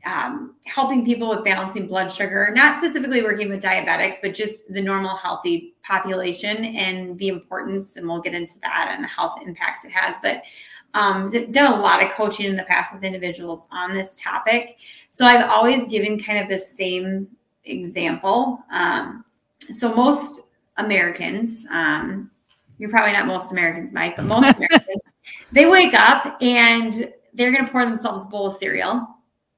um, 0.06 0.54
helping 0.66 1.04
people 1.04 1.28
with 1.28 1.44
balancing 1.44 1.86
blood 1.86 2.10
sugar, 2.10 2.52
not 2.54 2.76
specifically 2.76 3.22
working 3.22 3.48
with 3.48 3.62
diabetics, 3.62 4.16
but 4.22 4.34
just 4.34 4.72
the 4.72 4.80
normal 4.80 5.16
healthy 5.16 5.74
population 5.82 6.64
and 6.64 7.18
the 7.18 7.28
importance. 7.28 7.96
And 7.96 8.06
we'll 8.06 8.20
get 8.20 8.34
into 8.34 8.54
that 8.62 8.92
and 8.94 9.02
the 9.02 9.08
health 9.08 9.38
impacts 9.44 9.84
it 9.84 9.90
has. 9.90 10.16
But 10.22 10.44
um, 10.94 11.28
done 11.28 11.72
a 11.72 11.80
lot 11.80 12.02
of 12.02 12.10
coaching 12.10 12.46
in 12.46 12.56
the 12.56 12.64
past 12.64 12.94
with 12.94 13.04
individuals 13.04 13.66
on 13.70 13.94
this 13.94 14.14
topic. 14.14 14.78
So 15.10 15.24
I've 15.24 15.48
always 15.48 15.88
given 15.88 16.18
kind 16.18 16.38
of 16.38 16.48
the 16.48 16.58
same 16.58 17.28
example. 17.64 18.64
Um, 18.72 19.24
so 19.70 19.94
most 19.94 20.40
Americans, 20.76 21.66
um, 21.70 22.30
you're 22.78 22.90
probably 22.90 23.12
not 23.12 23.26
most 23.26 23.52
Americans, 23.52 23.92
Mike, 23.92 24.16
but 24.16 24.24
most 24.24 24.56
Americans, 24.56 25.00
they 25.52 25.66
wake 25.66 25.94
up 25.94 26.38
and 26.40 27.12
they're 27.34 27.52
going 27.52 27.66
to 27.66 27.70
pour 27.70 27.84
themselves 27.84 28.24
a 28.24 28.28
bowl 28.28 28.46
of 28.46 28.54
cereal, 28.54 29.06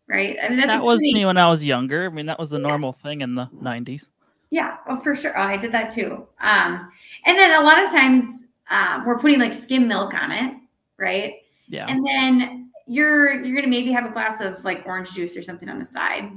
right? 0.08 0.36
I 0.42 0.48
mean, 0.48 0.58
that 0.58 0.82
was 0.82 0.98
pretty... 0.98 1.14
me 1.14 1.26
when 1.26 1.36
I 1.36 1.48
was 1.48 1.64
younger. 1.64 2.06
I 2.06 2.08
mean, 2.08 2.26
that 2.26 2.38
was 2.38 2.50
the 2.50 2.58
normal 2.58 2.94
yeah. 2.96 3.02
thing 3.02 3.20
in 3.20 3.34
the 3.34 3.46
90s. 3.62 4.08
Yeah, 4.50 4.78
oh, 4.88 4.98
for 4.98 5.14
sure. 5.14 5.38
Oh, 5.38 5.42
I 5.42 5.56
did 5.56 5.70
that 5.72 5.90
too. 5.90 6.26
Um, 6.40 6.90
and 7.24 7.38
then 7.38 7.62
a 7.62 7.64
lot 7.64 7.82
of 7.82 7.90
times 7.92 8.44
uh, 8.68 9.02
we're 9.06 9.18
putting 9.18 9.38
like 9.38 9.54
skim 9.54 9.86
milk 9.86 10.12
on 10.12 10.32
it 10.32 10.54
right? 11.00 11.34
Yeah. 11.68 11.86
And 11.88 12.04
then 12.06 12.70
you're 12.86 13.42
you're 13.44 13.54
gonna 13.54 13.68
maybe 13.68 13.92
have 13.92 14.04
a 14.04 14.12
glass 14.12 14.40
of 14.40 14.64
like 14.64 14.82
orange 14.86 15.12
juice 15.12 15.36
or 15.36 15.42
something 15.42 15.68
on 15.68 15.78
the 15.78 15.84
side. 15.84 16.30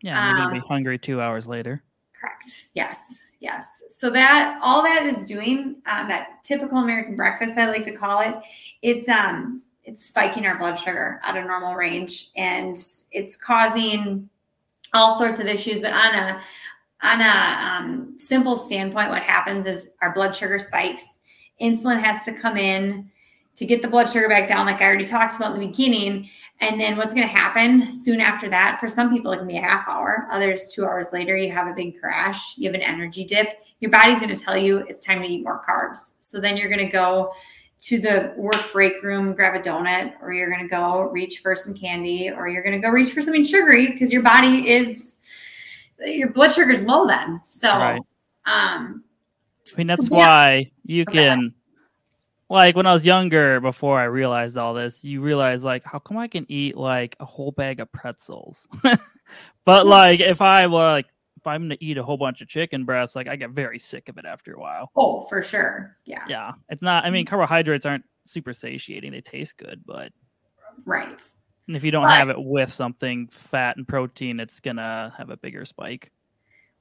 Yeah, 0.00 0.32
maybe 0.32 0.42
um, 0.42 0.52
be 0.52 0.58
hungry 0.60 0.98
two 0.98 1.20
hours 1.20 1.46
later. 1.46 1.82
Correct. 2.18 2.68
Yes. 2.74 3.20
Yes. 3.40 3.82
So 3.88 4.08
that 4.10 4.58
all 4.62 4.82
that 4.82 5.04
is 5.04 5.26
doing 5.26 5.82
um, 5.86 6.08
that 6.08 6.42
typical 6.44 6.78
American 6.78 7.16
breakfast, 7.16 7.58
I 7.58 7.66
like 7.66 7.84
to 7.84 7.92
call 7.92 8.20
it. 8.20 8.34
It's 8.82 9.08
um 9.08 9.62
it's 9.84 10.06
spiking 10.06 10.46
our 10.46 10.56
blood 10.58 10.78
sugar 10.78 11.20
out 11.24 11.36
of 11.36 11.44
normal 11.44 11.74
range, 11.74 12.30
and 12.36 12.76
it's 13.10 13.36
causing 13.36 14.28
all 14.94 15.18
sorts 15.18 15.40
of 15.40 15.46
issues. 15.46 15.82
But 15.82 15.92
on 15.92 16.14
a 16.14 16.40
on 17.02 17.20
a 17.20 17.68
um, 17.68 18.14
simple 18.18 18.56
standpoint, 18.56 19.10
what 19.10 19.22
happens 19.22 19.66
is 19.66 19.88
our 20.00 20.14
blood 20.14 20.34
sugar 20.34 20.58
spikes. 20.58 21.18
Insulin 21.60 22.00
has 22.00 22.24
to 22.24 22.32
come 22.32 22.56
in 22.56 23.10
to 23.56 23.66
get 23.66 23.82
the 23.82 23.88
blood 23.88 24.08
sugar 24.08 24.28
back 24.28 24.48
down, 24.48 24.66
like 24.66 24.80
I 24.80 24.86
already 24.86 25.04
talked 25.04 25.36
about 25.36 25.54
in 25.54 25.60
the 25.60 25.66
beginning. 25.66 26.28
And 26.60 26.80
then 26.80 26.96
what's 26.96 27.12
going 27.12 27.26
to 27.26 27.32
happen 27.32 27.90
soon 27.90 28.20
after 28.20 28.48
that? 28.48 28.78
For 28.80 28.88
some 28.88 29.12
people, 29.12 29.32
it 29.32 29.38
can 29.38 29.46
be 29.46 29.56
a 29.56 29.62
half 29.62 29.86
hour. 29.88 30.28
Others, 30.30 30.72
two 30.72 30.84
hours 30.84 31.08
later, 31.12 31.36
you 31.36 31.50
have 31.50 31.66
a 31.66 31.74
big 31.74 31.98
crash. 32.00 32.56
You 32.56 32.68
have 32.68 32.74
an 32.74 32.82
energy 32.82 33.24
dip. 33.24 33.48
Your 33.80 33.90
body's 33.90 34.20
going 34.20 34.34
to 34.34 34.40
tell 34.40 34.56
you 34.56 34.78
it's 34.88 35.04
time 35.04 35.22
to 35.22 35.28
eat 35.28 35.42
more 35.42 35.60
carbs. 35.68 36.14
So 36.20 36.40
then 36.40 36.56
you're 36.56 36.68
going 36.68 36.86
to 36.86 36.92
go 36.92 37.32
to 37.80 38.00
the 38.00 38.32
work 38.36 38.72
break 38.72 39.02
room, 39.02 39.34
grab 39.34 39.56
a 39.56 39.58
donut, 39.58 40.12
or 40.22 40.32
you're 40.32 40.48
going 40.48 40.62
to 40.62 40.68
go 40.68 41.00
reach 41.00 41.40
for 41.40 41.56
some 41.56 41.74
candy, 41.74 42.30
or 42.30 42.48
you're 42.48 42.62
going 42.62 42.80
to 42.80 42.86
go 42.86 42.88
reach 42.88 43.12
for 43.12 43.20
something 43.20 43.44
sugary 43.44 43.88
because 43.90 44.12
your 44.12 44.22
body 44.22 44.70
is 44.70 45.16
your 46.04 46.30
blood 46.30 46.52
sugar 46.52 46.70
is 46.70 46.82
low 46.82 47.06
then. 47.06 47.40
So, 47.48 47.68
right. 47.70 48.00
um, 48.46 49.04
I 49.74 49.78
mean, 49.78 49.86
that's 49.86 50.06
so, 50.06 50.14
why 50.14 50.70
you 50.84 51.04
can, 51.04 51.52
like, 52.52 52.76
when 52.76 52.86
I 52.86 52.92
was 52.92 53.04
younger, 53.04 53.60
before 53.60 53.98
I 53.98 54.04
realized 54.04 54.58
all 54.58 54.74
this, 54.74 55.02
you 55.02 55.20
realize, 55.20 55.64
like, 55.64 55.84
how 55.84 55.98
come 55.98 56.18
I 56.18 56.28
can 56.28 56.46
eat 56.48 56.76
like 56.76 57.16
a 57.20 57.24
whole 57.24 57.52
bag 57.52 57.80
of 57.80 57.90
pretzels? 57.92 58.68
but, 59.64 59.86
like, 59.86 60.20
if 60.20 60.40
I 60.40 60.66
were 60.66 60.90
like, 60.90 61.06
if 61.42 61.46
I'm 61.48 61.62
gonna 61.62 61.76
eat 61.80 61.98
a 61.98 62.04
whole 62.04 62.16
bunch 62.16 62.40
of 62.40 62.46
chicken 62.46 62.84
breasts, 62.84 63.16
like 63.16 63.26
I 63.26 63.34
get 63.34 63.50
very 63.50 63.76
sick 63.76 64.08
of 64.08 64.16
it 64.16 64.24
after 64.24 64.52
a 64.52 64.60
while. 64.60 64.92
Oh, 64.94 65.22
for 65.22 65.42
sure. 65.42 65.96
Yeah. 66.04 66.22
Yeah. 66.28 66.52
It's 66.68 66.82
not 66.82 67.04
I 67.04 67.10
mean 67.10 67.24
mm-hmm. 67.24 67.30
carbohydrates 67.30 67.84
aren't 67.84 68.04
super 68.24 68.52
satiating. 68.52 69.10
They 69.10 69.22
taste 69.22 69.58
good, 69.58 69.82
but 69.84 70.12
Right. 70.84 71.20
And 71.66 71.76
if 71.76 71.82
you 71.82 71.90
don't 71.90 72.04
but, 72.04 72.16
have 72.16 72.28
it 72.28 72.40
with 72.40 72.72
something 72.72 73.26
fat 73.26 73.76
and 73.76 73.88
protein, 73.88 74.38
it's 74.38 74.60
gonna 74.60 75.12
have 75.18 75.30
a 75.30 75.36
bigger 75.36 75.64
spike. 75.64 76.12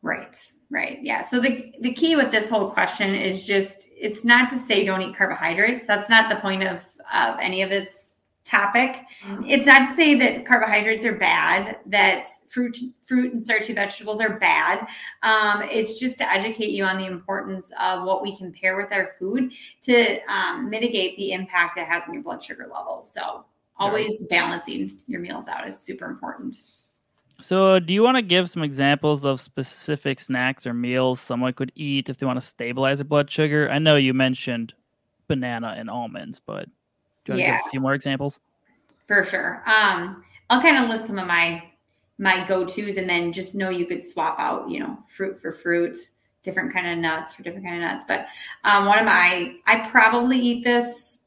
Right. 0.02 0.36
Right. 0.70 1.00
Yeah. 1.02 1.22
So 1.22 1.40
the 1.40 1.74
the 1.82 1.94
key 1.94 2.16
with 2.16 2.32
this 2.32 2.50
whole 2.50 2.72
question 2.72 3.14
is 3.14 3.46
just 3.46 3.90
it's 3.96 4.24
not 4.24 4.50
to 4.50 4.58
say 4.58 4.84
don't 4.84 5.02
eat 5.02 5.16
carbohydrates. 5.16 5.86
That's 5.86 6.10
not 6.10 6.30
the 6.30 6.38
point 6.38 6.64
of 6.64 6.84
of 7.14 7.38
any 7.40 7.62
of 7.62 7.70
this 7.70 8.18
topic. 8.52 9.02
It's 9.46 9.66
not 9.66 9.88
to 9.88 9.96
say 9.96 10.16
that 10.16 10.46
carbohydrates 10.46 11.06
are 11.06 11.16
bad, 11.16 11.78
that 11.86 12.26
fruit, 12.50 12.78
fruit 13.08 13.34
and 13.34 13.44
starchy 13.44 13.74
vegetables 13.74 14.20
are 14.20 14.38
bad. 14.40 14.88
Um, 15.24 15.64
it's 15.64 16.00
just 16.00 16.18
to 16.18 16.30
educate 16.30 16.72
you 16.72 16.84
on 16.84 16.98
the 16.98 17.06
importance 17.06 17.72
of 17.80 18.04
what 18.04 18.22
we 18.22 18.36
can 18.36 18.52
pair 18.52 18.76
with 18.76 18.92
our 18.92 19.12
food 19.20 19.54
to 19.84 20.20
um, 20.28 20.70
mitigate 20.70 21.16
the 21.18 21.32
impact 21.32 21.78
it 21.78 21.88
has 21.88 22.08
on 22.08 22.14
your 22.14 22.24
blood 22.24 22.44
sugar 22.44 22.68
levels. 22.74 23.14
So 23.14 23.46
always 23.78 24.22
balancing 24.30 24.98
your 25.08 25.22
meals 25.22 25.48
out 25.48 25.68
is 25.68 25.80
super 25.80 26.06
important. 26.06 26.58
So, 27.42 27.80
do 27.80 27.94
you 27.94 28.04
want 28.04 28.18
to 28.18 28.22
give 28.22 28.50
some 28.50 28.64
examples 28.64 29.26
of 29.26 29.42
specific 29.42 30.20
snacks 30.20 30.68
or 30.68 30.74
meals 30.74 31.20
someone 31.20 31.54
could 31.54 31.72
eat 31.76 32.10
if 32.10 32.18
they 32.18 32.26
want 32.26 32.40
to 32.40 32.46
stabilize 32.46 33.00
their 33.00 33.06
blood 33.06 33.30
sugar? 33.30 33.70
I 33.70 33.80
know 33.80 33.96
you 33.96 34.14
mentioned 34.14 34.74
banana 35.28 35.76
and 35.78 35.90
almonds, 35.90 36.40
but 36.46 36.66
do 37.26 37.34
you 37.34 37.34
want 37.34 37.40
yes. 37.40 37.48
to 37.48 37.54
give 37.58 37.68
a 37.68 37.70
few 37.72 37.80
more 37.82 37.94
examples? 37.94 38.40
For 39.08 39.24
sure. 39.24 39.64
Um, 39.66 40.24
I'll 40.50 40.62
kind 40.62 40.78
of 40.78 40.90
list 40.90 41.08
some 41.08 41.18
of 41.18 41.28
my 41.28 41.64
my 42.18 42.46
go-tos 42.46 42.98
and 42.98 43.10
then 43.10 43.34
just 43.34 43.56
know 43.56 43.70
you 43.70 43.88
could 43.88 44.04
swap 44.04 44.40
out, 44.40 44.70
you 44.70 44.80
know, 44.80 44.96
fruit 45.16 45.42
for 45.42 45.52
fruit, 45.52 45.98
different 46.44 46.72
kind 46.72 46.88
of 46.88 47.00
nuts 47.00 47.34
for 47.34 47.42
different 47.42 47.66
kind 47.66 47.84
of 47.84 47.90
nuts. 47.90 48.06
But 48.08 48.28
um, 48.64 48.86
one 48.86 49.00
of 49.00 49.06
my 49.06 49.56
I 49.66 49.88
probably 49.90 50.40
eat 50.40 50.64
this, 50.64 51.20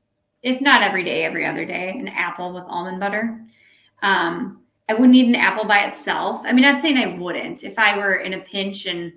if 0.42 0.60
not 0.60 0.82
every 0.82 1.02
day, 1.02 1.24
every 1.24 1.44
other 1.44 1.64
day, 1.64 1.90
an 1.90 2.06
apple 2.08 2.52
with 2.54 2.64
almond 2.68 3.00
butter. 3.00 3.40
Um, 4.02 4.60
I 4.88 4.94
wouldn't 4.94 5.14
eat 5.14 5.28
an 5.28 5.34
apple 5.34 5.64
by 5.64 5.84
itself. 5.84 6.42
I 6.44 6.52
mean, 6.52 6.64
I'm 6.64 6.80
saying 6.80 6.98
I 6.98 7.16
wouldn't. 7.16 7.64
If 7.64 7.78
I 7.78 7.96
were 7.96 8.16
in 8.16 8.34
a 8.34 8.40
pinch 8.40 8.86
and 8.86 9.12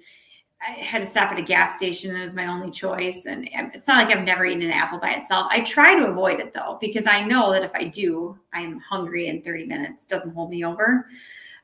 I 0.61 0.71
had 0.71 1.03
to 1.03 1.07
stop 1.07 1.31
at 1.31 1.37
a 1.37 1.43
gas 1.43 1.77
station. 1.77 2.09
and 2.11 2.19
It 2.19 2.23
was 2.23 2.35
my 2.35 2.47
only 2.47 2.71
choice. 2.71 3.25
And 3.25 3.47
it's 3.51 3.87
not 3.87 4.03
like 4.03 4.15
I've 4.15 4.25
never 4.25 4.45
eaten 4.45 4.63
an 4.63 4.71
apple 4.71 4.99
by 4.99 5.11
itself. 5.11 5.47
I 5.51 5.61
try 5.61 5.95
to 5.95 6.07
avoid 6.07 6.39
it 6.39 6.53
though, 6.53 6.77
because 6.81 7.05
I 7.05 7.23
know 7.23 7.51
that 7.51 7.63
if 7.63 7.75
I 7.75 7.85
do, 7.85 8.37
I'm 8.53 8.79
hungry 8.79 9.27
in 9.27 9.43
30 9.43 9.65
minutes. 9.65 10.03
It 10.03 10.09
doesn't 10.09 10.33
hold 10.33 10.49
me 10.49 10.65
over. 10.65 11.07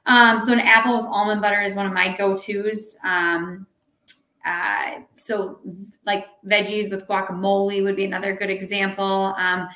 Um, 0.05 0.39
so 0.39 0.51
an 0.51 0.59
apple 0.59 0.97
with 0.97 1.05
almond 1.05 1.41
butter 1.41 1.61
is 1.61 1.75
one 1.75 1.85
of 1.85 1.93
my 1.93 2.15
go-tos. 2.15 2.97
Um, 3.03 3.65
uh, 4.45 4.99
so 5.13 5.59
like 6.05 6.25
veggies 6.45 6.91
with 6.91 7.07
guacamole 7.07 7.81
would 7.83 7.95
be 7.95 8.05
another 8.05 8.35
good 8.35 8.49
example. 8.49 9.33
Um, 9.37 9.69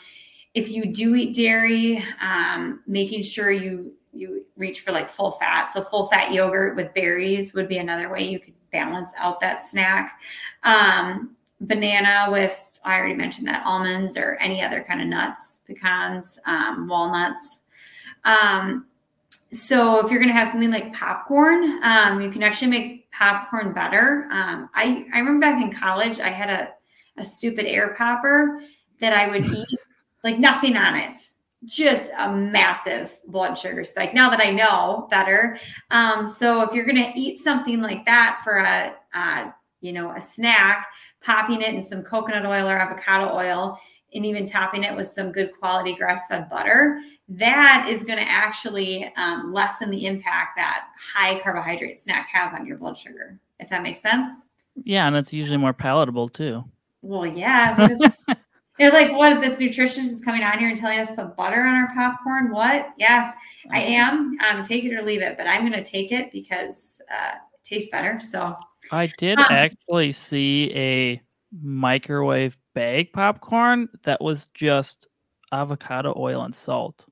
if 0.57 0.71
you 0.71 0.87
do 0.87 1.13
eat 1.13 1.35
dairy, 1.35 2.03
um, 2.19 2.81
making 2.87 3.21
sure 3.21 3.51
you 3.51 3.93
you 4.11 4.43
reach 4.55 4.81
for 4.81 4.91
like 4.91 5.07
full 5.07 5.33
fat. 5.33 5.69
So 5.69 5.83
full 5.83 6.07
fat 6.07 6.31
yogurt 6.31 6.75
with 6.75 6.91
berries 6.95 7.53
would 7.53 7.67
be 7.67 7.77
another 7.77 8.09
way 8.09 8.27
you 8.27 8.39
could 8.39 8.55
balance 8.71 9.13
out 9.19 9.39
that 9.41 9.67
snack. 9.67 10.19
Um, 10.63 11.35
banana 11.61 12.29
with, 12.31 12.59
I 12.83 12.95
already 12.95 13.13
mentioned 13.13 13.47
that, 13.47 13.63
almonds 13.63 14.17
or 14.17 14.37
any 14.41 14.63
other 14.63 14.83
kind 14.83 14.99
of 14.99 15.07
nuts, 15.07 15.59
pecans, 15.67 16.39
um, 16.47 16.87
walnuts. 16.87 17.59
Um, 18.25 18.87
so 19.51 20.03
if 20.03 20.09
you're 20.09 20.19
going 20.19 20.33
to 20.33 20.37
have 20.37 20.47
something 20.47 20.71
like 20.71 20.91
popcorn, 20.91 21.83
um, 21.83 22.19
you 22.19 22.31
can 22.31 22.41
actually 22.41 22.71
make 22.71 23.11
popcorn 23.11 23.73
better. 23.73 24.27
Um, 24.31 24.69
I, 24.73 25.05
I 25.13 25.19
remember 25.19 25.41
back 25.41 25.61
in 25.61 25.71
college, 25.71 26.19
I 26.19 26.31
had 26.31 26.49
a, 26.49 26.69
a 27.21 27.23
stupid 27.23 27.67
air 27.67 27.93
popper 27.95 28.63
that 28.99 29.13
I 29.13 29.27
would 29.27 29.45
eat 29.53 29.67
like 30.27 30.39
nothing 30.39 30.75
on 30.75 30.95
it 30.95 31.17
just 31.65 32.11
a 32.17 32.31
massive 32.31 33.17
blood 33.27 33.57
sugar 33.57 33.83
spike 33.83 34.13
now 34.13 34.29
that 34.29 34.39
I 34.39 34.51
know 34.51 35.07
better. 35.09 35.57
Um, 35.89 36.27
so 36.27 36.61
if 36.61 36.73
you're 36.73 36.85
going 36.85 36.95
to 36.97 37.19
eat 37.19 37.37
something 37.37 37.81
like 37.81 38.05
that 38.05 38.41
for 38.43 38.59
a, 38.59 38.93
uh, 39.13 39.51
you 39.81 39.91
know, 39.91 40.11
a 40.11 40.21
snack, 40.21 40.87
popping 41.21 41.61
it 41.61 41.73
in 41.73 41.83
some 41.83 42.03
coconut 42.03 42.45
oil 42.45 42.67
or 42.67 42.77
avocado 42.77 43.35
oil, 43.35 43.79
and 44.13 44.25
even 44.25 44.45
topping 44.45 44.83
it 44.83 44.95
with 44.95 45.07
some 45.07 45.31
good 45.31 45.51
quality 45.51 45.93
grass-fed 45.95 46.49
butter, 46.49 47.01
that 47.27 47.87
is 47.89 48.03
going 48.03 48.17
to 48.17 48.29
actually 48.29 49.11
um, 49.17 49.51
lessen 49.53 49.89
the 49.89 50.05
impact 50.05 50.55
that 50.55 50.85
high 51.13 51.39
carbohydrate 51.39 51.99
snack 51.99 52.29
has 52.31 52.53
on 52.53 52.65
your 52.65 52.77
blood 52.77 52.95
sugar. 52.95 53.37
If 53.59 53.69
that 53.69 53.83
makes 53.83 53.99
sense. 53.99 54.51
Yeah, 54.83 55.07
and 55.07 55.15
it's 55.15 55.33
usually 55.33 55.57
more 55.57 55.73
palatable 55.73 56.29
too. 56.29 56.63
Well, 57.01 57.25
yeah. 57.25 57.89
They're 58.77 58.91
like, 58.91 59.11
what? 59.11 59.31
If 59.33 59.41
this 59.41 59.57
nutritionist 59.57 60.11
is 60.11 60.21
coming 60.21 60.43
on 60.43 60.59
here 60.59 60.69
and 60.69 60.77
telling 60.77 60.99
us 60.99 61.09
to 61.09 61.15
put 61.15 61.35
butter 61.35 61.61
on 61.61 61.73
our 61.73 61.93
popcorn. 61.93 62.51
What? 62.51 62.89
Yeah, 62.97 63.33
I 63.71 63.81
am. 63.81 64.37
Um, 64.49 64.63
take 64.63 64.83
it 64.83 64.93
or 64.93 65.01
leave 65.01 65.21
it, 65.21 65.35
but 65.37 65.47
I'm 65.47 65.61
going 65.61 65.83
to 65.83 65.83
take 65.83 66.11
it 66.11 66.31
because 66.31 67.01
uh, 67.11 67.35
it 67.53 67.63
tastes 67.63 67.89
better. 67.89 68.19
So 68.21 68.55
I 68.91 69.11
did 69.17 69.39
um, 69.39 69.45
actually 69.49 70.11
see 70.11 70.71
a 70.75 71.21
microwave 71.61 72.57
bag 72.75 73.11
popcorn 73.13 73.89
that 74.03 74.21
was 74.21 74.47
just 74.53 75.07
avocado 75.51 76.13
oil 76.15 76.43
and 76.43 76.53
salt. 76.53 77.05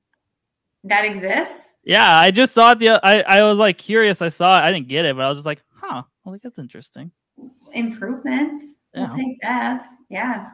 That 0.84 1.04
exists. 1.04 1.74
Yeah, 1.82 2.16
I 2.16 2.30
just 2.30 2.52
saw 2.52 2.72
it. 2.72 2.78
The 2.78 3.00
I 3.02 3.22
I 3.22 3.42
was 3.42 3.58
like 3.58 3.76
curious. 3.76 4.22
I 4.22 4.28
saw 4.28 4.58
it. 4.58 4.62
I 4.62 4.72
didn't 4.72 4.86
get 4.86 5.04
it, 5.04 5.16
but 5.16 5.24
I 5.24 5.28
was 5.28 5.38
just 5.38 5.46
like, 5.46 5.64
huh. 5.74 6.04
Well, 6.24 6.32
like 6.32 6.42
that's 6.42 6.60
interesting. 6.60 7.10
Improvements. 7.72 8.78
Yeah. 8.94 9.08
We'll 9.08 9.16
take 9.16 9.40
that. 9.42 9.84
Yeah. 10.08 10.50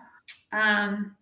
Um, 0.52 1.16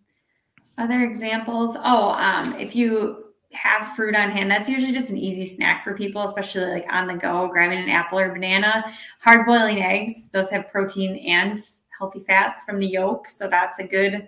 other 0.77 1.03
examples. 1.03 1.77
Oh, 1.77 2.11
um, 2.11 2.53
if 2.59 2.75
you 2.75 3.25
have 3.53 3.95
fruit 3.95 4.15
on 4.15 4.29
hand, 4.31 4.49
that's 4.49 4.69
usually 4.69 4.93
just 4.93 5.09
an 5.09 5.17
easy 5.17 5.45
snack 5.45 5.83
for 5.83 5.93
people, 5.95 6.23
especially 6.23 6.65
like 6.65 6.85
on 6.89 7.07
the 7.07 7.13
go, 7.13 7.47
grabbing 7.47 7.79
an 7.79 7.89
apple 7.89 8.19
or 8.19 8.33
banana. 8.33 8.85
Hard 9.19 9.45
boiling 9.45 9.83
eggs, 9.83 10.29
those 10.29 10.49
have 10.49 10.71
protein 10.71 11.17
and 11.17 11.59
healthy 11.97 12.21
fats 12.21 12.63
from 12.63 12.79
the 12.79 12.87
yolk. 12.87 13.29
So 13.29 13.47
that's 13.47 13.79
a 13.79 13.83
good 13.83 14.27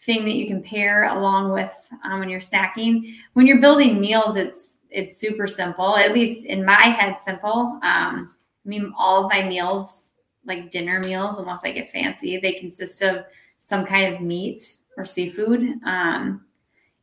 thing 0.00 0.24
that 0.24 0.34
you 0.34 0.46
can 0.46 0.62
pair 0.62 1.04
along 1.16 1.52
with 1.52 1.74
um, 2.04 2.20
when 2.20 2.28
you're 2.28 2.40
snacking. 2.40 3.14
When 3.32 3.46
you're 3.46 3.60
building 3.60 4.00
meals, 4.00 4.36
it's 4.36 4.78
it's 4.90 5.16
super 5.16 5.46
simple. 5.46 5.96
At 5.96 6.12
least 6.12 6.46
in 6.46 6.64
my 6.64 6.82
head, 6.82 7.20
simple. 7.20 7.78
Um, 7.82 8.34
I 8.64 8.68
mean, 8.68 8.92
all 8.96 9.24
of 9.24 9.30
my 9.30 9.42
meals, 9.42 10.14
like 10.44 10.70
dinner 10.70 11.00
meals, 11.00 11.38
unless 11.38 11.64
I 11.64 11.70
get 11.72 11.90
fancy, 11.90 12.38
they 12.38 12.52
consist 12.52 13.02
of 13.02 13.24
some 13.66 13.84
kind 13.84 14.14
of 14.14 14.20
meat 14.20 14.62
or 14.96 15.04
seafood. 15.04 15.60
Um, 15.84 16.44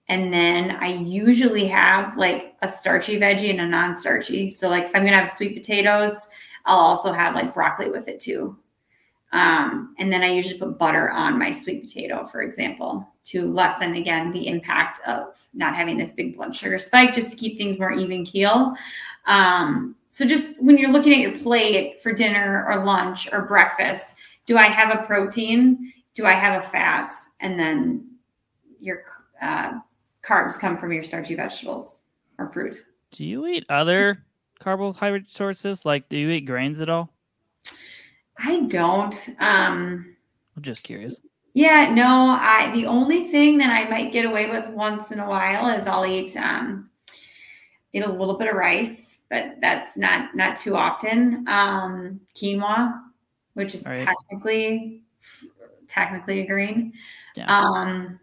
and 0.08 0.34
then 0.34 0.72
I 0.72 0.94
usually 0.94 1.68
have 1.68 2.16
like 2.16 2.56
a 2.62 2.70
starchy 2.70 3.20
veggie 3.20 3.50
and 3.50 3.60
a 3.60 3.68
non 3.68 3.94
starchy. 3.94 4.50
So, 4.50 4.70
like, 4.70 4.86
if 4.86 4.96
I'm 4.96 5.02
going 5.02 5.12
to 5.12 5.20
have 5.20 5.28
sweet 5.28 5.56
potatoes, 5.56 6.26
I'll 6.66 6.78
also 6.78 7.12
have 7.12 7.36
like 7.36 7.54
broccoli 7.54 7.90
with 7.90 8.08
it 8.08 8.22
too. 8.22 8.58
Um, 9.34 9.94
and 10.00 10.12
then 10.12 10.24
I 10.24 10.28
usually 10.28 10.58
put 10.58 10.80
butter 10.80 11.10
on 11.10 11.38
my 11.38 11.52
sweet 11.52 11.82
potato, 11.82 12.26
for 12.28 12.44
example, 12.44 13.06
to 13.26 13.52
lessen 13.52 13.96
again 13.96 14.32
the 14.32 14.48
impact 14.48 15.02
of 15.06 15.36
not 15.54 15.76
having 15.76 15.98
this 15.98 16.14
big 16.14 16.38
blood 16.38 16.56
sugar 16.56 16.78
spike, 16.78 17.14
just 17.14 17.32
to 17.32 17.36
keep 17.38 17.58
things 17.58 17.78
more 17.78 17.92
even 17.92 18.24
keel. 18.24 18.74
Um, 19.26 19.98
so, 20.08 20.24
just 20.24 20.54
when 20.64 20.78
you're 20.78 20.94
looking 20.94 21.12
at 21.12 21.20
your 21.20 21.38
plate 21.40 22.02
for 22.02 22.14
dinner 22.14 22.66
or 22.70 22.86
lunch 22.86 23.28
or 23.34 23.42
breakfast, 23.42 24.16
do 24.46 24.58
I 24.58 24.70
have 24.70 24.98
a 24.98 25.06
protein? 25.06 25.92
Do 26.16 26.26
I 26.26 26.34
have 26.34 26.64
a 26.64 26.66
fat? 26.66 27.12
And 27.40 27.60
then 27.60 28.08
your 28.80 29.04
uh, 29.42 29.74
carbs 30.24 30.60
come 30.60 30.78
from 30.78 30.92
your 30.92 31.04
starchy 31.04 31.36
vegetables 31.36 32.02
or 32.38 32.52
fruit. 32.52 32.84
Do 33.12 33.24
you 33.24 33.46
eat 33.48 33.66
other 33.70 34.24
carbohydrate 34.60 35.30
sources? 35.30 35.86
Like, 35.86 36.10
do 36.10 36.18
you 36.18 36.30
eat 36.30 36.42
grains 36.42 36.82
at 36.82 36.90
all? 36.90 37.14
I 38.38 38.62
don't. 38.62 39.30
Um, 39.40 40.16
I'm 40.56 40.64
just 40.64 40.84
curious. 40.84 41.20
Yeah, 41.54 41.94
no, 41.94 42.38
I 42.40 42.72
the 42.74 42.88
only 42.88 43.26
thing 43.26 43.60
that 43.60 43.70
I 43.70 43.88
might 43.90 44.12
get 44.12 44.26
away 44.26 44.50
with 44.50 44.68
once 44.70 45.12
in 45.12 45.20
a 45.20 45.30
while 45.30 45.68
is 45.68 45.86
I'll 45.86 46.06
eat 46.06 46.36
um 46.36 46.90
eat 47.94 48.04
a 48.04 48.12
little 48.12 48.38
bit 48.40 48.48
of 48.48 48.56
rice, 48.56 49.20
but 49.30 49.58
that's 49.62 49.96
not 49.96 50.36
not 50.36 50.58
too 50.58 50.76
often. 50.76 51.48
Um 51.48 52.22
quinoa, 52.36 53.00
which 53.54 53.76
is 53.76 53.86
right. 53.86 53.98
technically 53.98 55.04
technically 55.94 56.42
a 56.42 56.48
green. 56.48 56.94
Yeah. 57.36 57.46
Um 57.48 58.20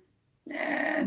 uh, 0.50 1.04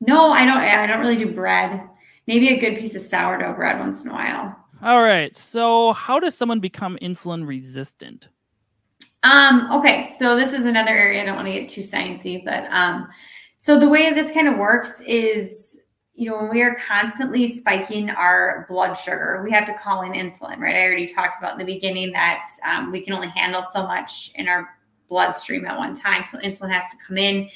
no, 0.00 0.30
I 0.30 0.44
don't 0.44 0.58
I 0.58 0.86
don't 0.86 1.00
really 1.00 1.16
do 1.16 1.32
bread. 1.32 1.88
Maybe 2.26 2.48
a 2.48 2.58
good 2.58 2.78
piece 2.78 2.94
of 2.94 3.02
sourdough 3.02 3.54
bread 3.54 3.78
once 3.78 4.04
in 4.04 4.10
a 4.10 4.14
while. 4.14 4.56
All 4.82 5.02
right. 5.02 5.34
So, 5.36 5.92
how 5.92 6.18
does 6.20 6.34
someone 6.34 6.60
become 6.60 6.98
insulin 7.00 7.46
resistant? 7.46 8.28
Um, 9.22 9.70
okay, 9.72 10.04
so 10.18 10.36
this 10.36 10.52
is 10.52 10.66
another 10.66 10.90
area 10.90 11.22
I 11.22 11.24
don't 11.24 11.36
want 11.36 11.48
to 11.48 11.54
get 11.54 11.68
too 11.68 11.80
sciencey, 11.80 12.44
but 12.44 12.64
um, 12.70 13.08
so 13.56 13.78
the 13.78 13.88
way 13.88 14.12
this 14.12 14.30
kind 14.30 14.46
of 14.46 14.58
works 14.58 15.00
is, 15.00 15.80
you 16.14 16.28
know, 16.28 16.36
when 16.36 16.50
we 16.50 16.60
are 16.60 16.76
constantly 16.86 17.46
spiking 17.46 18.10
our 18.10 18.66
blood 18.68 18.92
sugar, 18.92 19.40
we 19.42 19.50
have 19.50 19.64
to 19.64 19.72
call 19.72 20.02
in 20.02 20.12
insulin, 20.12 20.58
right? 20.58 20.76
I 20.76 20.82
already 20.82 21.06
talked 21.06 21.38
about 21.38 21.58
in 21.58 21.66
the 21.66 21.72
beginning 21.72 22.12
that 22.12 22.42
um, 22.68 22.92
we 22.92 23.00
can 23.00 23.14
only 23.14 23.28
handle 23.28 23.62
so 23.62 23.84
much 23.84 24.30
in 24.34 24.46
our 24.46 24.68
bloodstream 25.08 25.66
at 25.66 25.78
one 25.78 25.94
time, 25.94 26.24
so 26.24 26.38
insulin 26.38 26.70
has 26.70 26.90
to 26.90 26.96
come 27.06 27.18
in, 27.18 27.48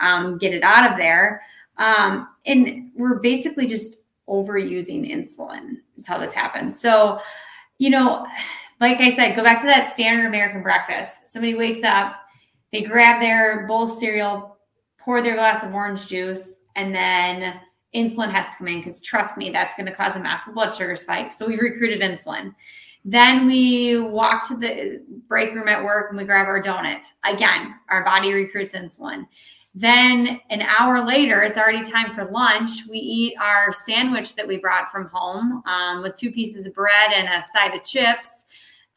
um, 0.00 0.38
get 0.38 0.52
it 0.52 0.62
out 0.62 0.90
of 0.90 0.98
there, 0.98 1.42
um, 1.78 2.28
and 2.46 2.90
we're 2.94 3.20
basically 3.20 3.66
just 3.66 3.98
overusing 4.28 5.10
insulin. 5.10 5.76
Is 5.96 6.06
how 6.06 6.18
this 6.18 6.32
happens. 6.32 6.78
So, 6.78 7.20
you 7.78 7.90
know 7.90 8.26
like 8.80 9.00
I 9.00 9.14
said, 9.14 9.36
go 9.36 9.42
back 9.42 9.60
to 9.60 9.66
that 9.66 9.92
standard 9.92 10.26
American 10.26 10.62
breakfast. 10.62 11.26
Somebody 11.26 11.54
wakes 11.54 11.82
up, 11.82 12.16
they 12.72 12.82
grab 12.82 13.20
their 13.20 13.66
bowl 13.66 13.84
of 13.84 13.90
cereal, 13.90 14.58
pour 14.98 15.22
their 15.22 15.34
glass 15.34 15.64
of 15.64 15.72
orange 15.72 16.08
juice, 16.08 16.60
and 16.74 16.94
then 16.94 17.58
insulin 17.94 18.30
has 18.30 18.46
to 18.46 18.58
come 18.58 18.68
in 18.68 18.78
because 18.78 19.00
trust 19.00 19.38
me, 19.38 19.50
that's 19.50 19.76
going 19.76 19.86
to 19.86 19.94
cause 19.94 20.16
a 20.16 20.20
massive 20.20 20.54
blood 20.54 20.74
sugar 20.74 20.96
spike. 20.96 21.32
So 21.32 21.46
we've 21.46 21.60
recruited 21.60 22.00
insulin. 22.00 22.54
Then 23.08 23.46
we 23.46 24.00
walk 24.00 24.46
to 24.48 24.56
the 24.56 25.00
break 25.28 25.54
room 25.54 25.68
at 25.68 25.82
work 25.82 26.10
and 26.10 26.18
we 26.18 26.24
grab 26.24 26.48
our 26.48 26.60
donut. 26.60 27.06
Again, 27.24 27.76
our 27.88 28.04
body 28.04 28.32
recruits 28.32 28.74
insulin. 28.74 29.28
Then 29.76 30.40
an 30.50 30.62
hour 30.62 31.06
later, 31.06 31.42
it's 31.42 31.56
already 31.56 31.88
time 31.88 32.12
for 32.12 32.24
lunch. 32.24 32.86
We 32.90 32.98
eat 32.98 33.34
our 33.40 33.72
sandwich 33.72 34.34
that 34.34 34.48
we 34.48 34.56
brought 34.56 34.90
from 34.90 35.06
home 35.06 35.62
um, 35.66 36.02
with 36.02 36.16
two 36.16 36.32
pieces 36.32 36.66
of 36.66 36.74
bread 36.74 37.12
and 37.14 37.28
a 37.28 37.46
side 37.46 37.76
of 37.76 37.84
chips 37.84 38.46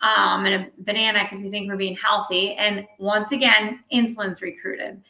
um, 0.01 0.45
and 0.45 0.63
a 0.63 0.67
banana 0.79 1.19
because 1.23 1.43
we 1.43 1.51
think 1.51 1.69
we're 1.69 1.77
being 1.77 1.97
healthy. 1.97 2.55
And 2.55 2.87
once 2.97 3.31
again, 3.31 3.81
insulin's 3.93 4.41
recruited. 4.41 5.03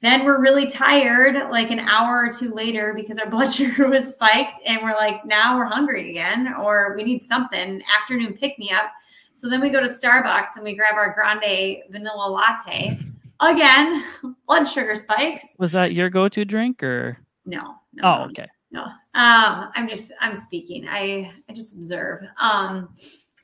Then 0.00 0.24
we're 0.24 0.40
really 0.40 0.66
tired, 0.66 1.50
like 1.50 1.70
an 1.70 1.80
hour 1.80 2.24
or 2.26 2.30
two 2.30 2.52
later, 2.52 2.94
because 2.94 3.18
our 3.18 3.28
blood 3.30 3.52
sugar 3.52 3.88
was 3.88 4.12
spiked, 4.12 4.54
and 4.64 4.82
we're 4.82 4.94
like, 4.94 5.24
now 5.24 5.56
we're 5.56 5.64
hungry 5.64 6.10
again, 6.10 6.54
or 6.60 6.94
we 6.96 7.02
need 7.02 7.22
something 7.22 7.82
afternoon 8.00 8.34
pick 8.34 8.58
me 8.58 8.70
up. 8.70 8.92
So 9.32 9.48
then 9.48 9.60
we 9.60 9.70
go 9.70 9.80
to 9.80 9.86
Starbucks 9.86 10.56
and 10.56 10.64
we 10.64 10.74
grab 10.74 10.94
our 10.96 11.14
grande 11.14 11.82
vanilla 11.90 12.28
latte. 12.28 12.98
Again, 13.40 14.02
blood 14.48 14.64
sugar 14.64 14.96
spikes. 14.96 15.44
Was 15.58 15.70
that 15.70 15.92
your 15.94 16.10
go-to 16.10 16.44
drink, 16.44 16.82
or 16.82 17.18
no? 17.46 17.76
no 17.92 18.02
oh, 18.02 18.24
okay. 18.24 18.48
No, 18.72 18.82
um, 18.82 19.70
I'm 19.76 19.86
just 19.86 20.10
I'm 20.20 20.34
speaking. 20.34 20.88
I 20.88 21.32
I 21.48 21.52
just 21.52 21.76
observe. 21.76 22.24
Um, 22.40 22.88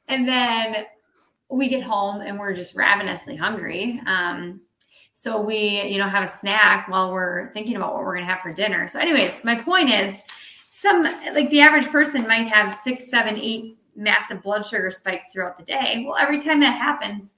and 0.09 0.28
then 0.28 0.87
we 1.48 1.68
get 1.68 1.85
home 1.85 2.22
and 2.22 2.40
we're 2.40 2.55
just 2.55 2.74
ravenously 2.74 3.37
hungry. 3.37 4.00
Um, 4.05 4.61
so 5.16 5.40
we, 5.40 5.83
you 5.83 5.98
know, 5.98 6.09
have 6.09 6.24
a 6.24 6.29
snack 6.29 6.88
while 6.88 7.12
we're 7.12 7.53
thinking 7.53 7.77
about 7.77 7.94
what 7.94 8.03
we're 8.03 8.14
going 8.14 8.27
to 8.27 8.31
have 8.31 8.40
for 8.40 8.53
dinner. 8.53 8.88
So, 8.88 8.98
anyways, 8.98 9.44
my 9.44 9.55
point 9.55 9.88
is, 9.88 10.22
some 10.70 11.05
like 11.05 11.48
the 11.50 11.61
average 11.61 11.87
person 11.87 12.27
might 12.27 12.48
have 12.48 12.72
six, 12.72 13.09
seven, 13.09 13.38
eight 13.38 13.79
massive 13.94 14.42
blood 14.42 14.66
sugar 14.66 14.90
spikes 14.90 15.27
throughout 15.33 15.57
the 15.57 15.62
day. 15.62 16.05
Well, 16.05 16.16
every 16.16 16.37
time 16.37 16.59
that 16.61 16.77
happens, 16.77 17.35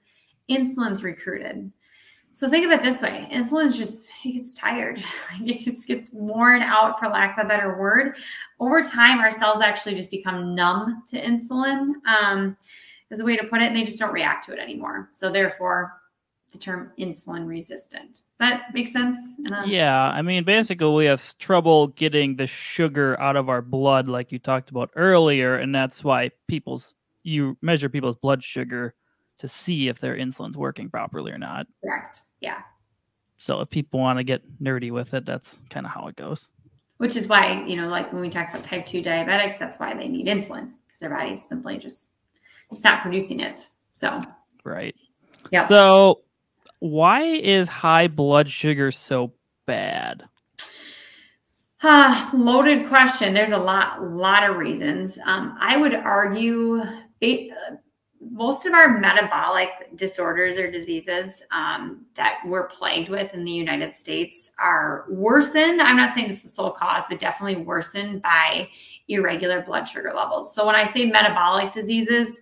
insulin's 0.49 1.03
recruited. 1.03 1.71
So 2.33 2.49
think 2.49 2.65
of 2.65 2.71
it 2.71 2.81
this 2.81 3.03
way: 3.03 3.27
insulin's 3.31 3.77
just 3.77 4.11
it 4.25 4.31
gets 4.31 4.55
tired. 4.55 5.03
it 5.41 5.63
just 5.63 5.87
gets 5.87 6.09
worn 6.11 6.63
out, 6.63 6.97
for 6.97 7.09
lack 7.09 7.37
of 7.37 7.45
a 7.45 7.47
better 7.47 7.77
word. 7.77 8.15
Over 8.59 8.81
time, 8.81 9.19
our 9.19 9.29
cells 9.31 9.61
actually 9.61 9.93
just 9.93 10.09
become 10.09 10.55
numb 10.55 11.03
to 11.09 11.23
insulin. 11.23 11.93
Um, 12.07 12.57
is 13.11 13.19
a 13.19 13.23
way 13.23 13.37
to 13.37 13.43
put 13.43 13.61
it, 13.61 13.67
and 13.67 13.75
they 13.75 13.83
just 13.83 13.99
don't 13.99 14.11
react 14.11 14.45
to 14.45 14.53
it 14.53 14.59
anymore. 14.59 15.09
So 15.13 15.29
therefore, 15.29 15.93
the 16.57 16.63
term 16.63 16.91
insulin 16.99 17.47
resistant. 17.47 18.11
Does 18.13 18.21
that 18.39 18.73
make 18.73 18.87
sense? 18.87 19.39
Um, 19.53 19.69
yeah, 19.69 20.09
I 20.09 20.21
mean, 20.21 20.43
basically, 20.43 20.89
we 20.89 21.05
have 21.05 21.37
trouble 21.37 21.87
getting 21.87 22.35
the 22.35 22.47
sugar 22.47 23.19
out 23.19 23.35
of 23.35 23.49
our 23.49 23.61
blood, 23.61 24.07
like 24.07 24.31
you 24.31 24.39
talked 24.39 24.69
about 24.69 24.89
earlier, 24.95 25.55
and 25.55 25.73
that's 25.73 26.03
why 26.03 26.31
people's 26.47 26.93
you 27.23 27.57
measure 27.61 27.89
people's 27.89 28.15
blood 28.15 28.43
sugar 28.43 28.95
to 29.39 29.47
see 29.47 29.87
if 29.87 29.99
their 29.99 30.15
insulin's 30.15 30.57
working 30.57 30.89
properly 30.89 31.31
or 31.31 31.37
not. 31.37 31.67
Correct. 31.83 32.21
Yeah. 32.41 32.61
So 33.37 33.61
if 33.61 33.69
people 33.69 33.99
want 33.99 34.17
to 34.17 34.23
get 34.23 34.41
nerdy 34.61 34.91
with 34.91 35.13
it, 35.13 35.25
that's 35.25 35.59
kind 35.69 35.85
of 35.85 35.91
how 35.91 36.07
it 36.07 36.15
goes. 36.15 36.49
Which 36.97 37.15
is 37.15 37.27
why, 37.27 37.63
you 37.67 37.75
know, 37.75 37.89
like 37.89 38.11
when 38.11 38.21
we 38.21 38.29
talk 38.29 38.49
about 38.49 38.63
type 38.63 38.85
2 38.85 39.03
diabetics, 39.03 39.59
that's 39.59 39.77
why 39.77 39.93
they 39.93 40.07
need 40.07 40.25
insulin 40.25 40.71
because 40.87 40.99
their 41.01 41.11
body's 41.11 41.43
simply 41.43 41.77
just 41.77 42.11
it's 42.71 42.83
not 42.83 43.01
producing 43.01 43.39
it. 43.39 43.69
So 43.93 44.19
Right. 44.63 44.95
Yeah. 45.51 45.67
So 45.67 46.21
why 46.79 47.21
is 47.21 47.67
high 47.67 48.07
blood 48.07 48.49
sugar 48.49 48.91
so 48.91 49.33
bad? 49.65 50.23
Uh, 51.81 52.29
loaded 52.33 52.87
question. 52.87 53.33
There's 53.33 53.51
a 53.51 53.57
lot, 53.57 54.03
lot 54.03 54.49
of 54.49 54.57
reasons. 54.57 55.19
Um, 55.25 55.55
I 55.59 55.77
would 55.77 55.93
argue 55.93 56.81
most 58.19 58.65
of 58.65 58.73
our 58.73 58.97
metabolic 58.99 59.95
disorders 59.95 60.57
or 60.57 60.69
diseases 60.69 61.43
um, 61.51 62.05
that 62.15 62.39
we're 62.45 62.67
plagued 62.67 63.09
with 63.09 63.33
in 63.33 63.43
the 63.43 63.51
United 63.51 63.93
States 63.93 64.51
are 64.59 65.05
worsened. 65.09 65.81
I'm 65.81 65.97
not 65.97 66.13
saying 66.13 66.27
this 66.27 66.37
is 66.37 66.43
the 66.43 66.49
sole 66.49 66.71
cause, 66.71 67.03
but 67.09 67.19
definitely 67.19 67.63
worsened 67.63 68.23
by 68.23 68.69
irregular 69.07 69.61
blood 69.61 69.87
sugar 69.87 70.13
levels. 70.15 70.53
So 70.53 70.65
when 70.65 70.75
I 70.75 70.83
say 70.83 71.05
metabolic 71.05 71.71
diseases, 71.71 72.41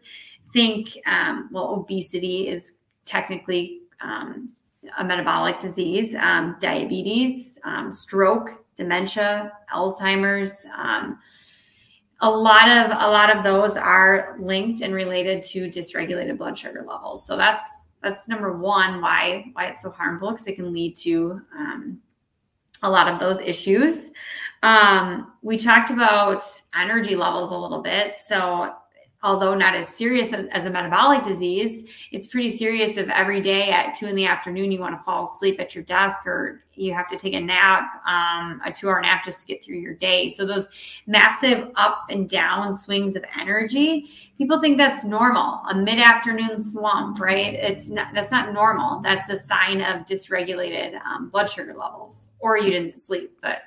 think, 0.53 0.97
um, 1.05 1.49
well, 1.51 1.73
obesity 1.73 2.47
is 2.47 2.79
technically 3.03 3.81
um, 4.05 4.49
a 4.97 5.03
metabolic 5.03 5.59
disease, 5.59 6.15
um, 6.15 6.55
diabetes, 6.59 7.59
um, 7.63 7.91
stroke, 7.91 8.63
dementia, 8.75 9.51
Alzheimer's 9.73 10.65
um, 10.77 11.19
a 12.21 12.29
lot 12.29 12.69
of 12.69 12.91
a 12.91 13.09
lot 13.09 13.35
of 13.35 13.43
those 13.43 13.77
are 13.77 14.35
linked 14.39 14.81
and 14.81 14.93
related 14.93 15.41
to 15.43 15.69
dysregulated 15.69 16.37
blood 16.37 16.57
sugar 16.57 16.85
levels. 16.87 17.25
So 17.25 17.35
that's 17.35 17.89
that's 18.01 18.27
number 18.27 18.57
one 18.57 19.01
why 19.01 19.45
why 19.53 19.65
it's 19.65 19.81
so 19.81 19.91
harmful 19.91 20.31
because 20.31 20.47
it 20.47 20.55
can 20.55 20.71
lead 20.71 20.95
to 20.97 21.41
um, 21.57 21.99
a 22.83 22.89
lot 22.89 23.07
of 23.07 23.19
those 23.19 23.41
issues. 23.41 24.11
Um, 24.63 25.33
we 25.41 25.57
talked 25.57 25.89
about 25.89 26.41
energy 26.79 27.15
levels 27.15 27.51
a 27.51 27.57
little 27.57 27.81
bit. 27.81 28.15
So 28.15 28.75
although 29.25 29.55
not 29.55 29.75
as 29.75 29.89
serious 29.89 30.31
as 30.31 30.65
a 30.65 30.69
metabolic 30.69 31.23
disease, 31.23 31.83
it's 32.11 32.27
pretty 32.27 32.49
serious 32.49 32.95
if 32.95 33.09
every 33.09 33.41
day 33.41 33.71
at 33.71 33.95
two 33.95 34.05
in 34.05 34.15
the 34.15 34.25
afternoon 34.25 34.71
you 34.71 34.79
want 34.79 34.95
to 34.95 35.03
fall 35.03 35.23
asleep 35.23 35.59
at 35.59 35.73
your 35.73 35.83
desk 35.83 36.25
or 36.27 36.63
you 36.75 36.93
have 36.93 37.07
to 37.07 37.17
take 37.17 37.33
a 37.33 37.39
nap, 37.39 38.01
um, 38.05 38.61
a 38.65 38.71
two 38.71 38.87
hour 38.87 39.01
nap 39.01 39.23
just 39.23 39.41
to 39.41 39.47
get 39.47 39.63
through 39.63 39.77
your 39.77 39.95
day. 39.95 40.29
So 40.29 40.45
those 40.45 40.67
massive 41.07 41.71
up 41.75 42.05
and 42.09 42.29
down 42.29 42.73
swings 42.73 43.15
of 43.15 43.25
energy, 43.39 44.09
people 44.37 44.59
think 44.59 44.77
that's 44.77 45.03
normal, 45.03 45.61
a 45.69 45.75
mid 45.75 45.99
afternoon 45.99 46.61
slump, 46.61 47.19
right? 47.19 47.55
It's 47.55 47.89
not, 47.89 48.13
that's 48.13 48.31
not 48.31 48.53
normal. 48.53 49.01
That's 49.01 49.29
a 49.29 49.37
sign 49.37 49.81
of 49.81 50.05
dysregulated 50.05 50.99
um, 51.03 51.29
blood 51.29 51.49
sugar 51.49 51.73
levels 51.73 52.29
or 52.39 52.57
you 52.57 52.69
didn't 52.69 52.91
sleep, 52.91 53.31
but 53.41 53.61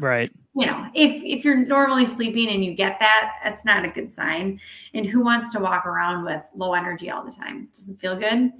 right. 0.00 0.30
You 0.54 0.66
know 0.66 0.86
if 0.94 1.22
if 1.22 1.44
you're 1.44 1.56
normally 1.56 2.04
sleeping 2.04 2.50
and 2.50 2.64
you 2.64 2.74
get 2.74 2.98
that 2.98 3.36
that's 3.42 3.64
not 3.64 3.84
a 3.84 3.88
good 3.88 4.10
sign. 4.10 4.60
And 4.94 5.06
who 5.06 5.20
wants 5.22 5.50
to 5.50 5.60
walk 5.60 5.86
around 5.86 6.24
with 6.24 6.42
low 6.54 6.74
energy 6.74 7.10
all 7.10 7.24
the 7.24 7.30
time? 7.30 7.68
Doesn't 7.74 8.00
feel 8.00 8.16
good? 8.16 8.52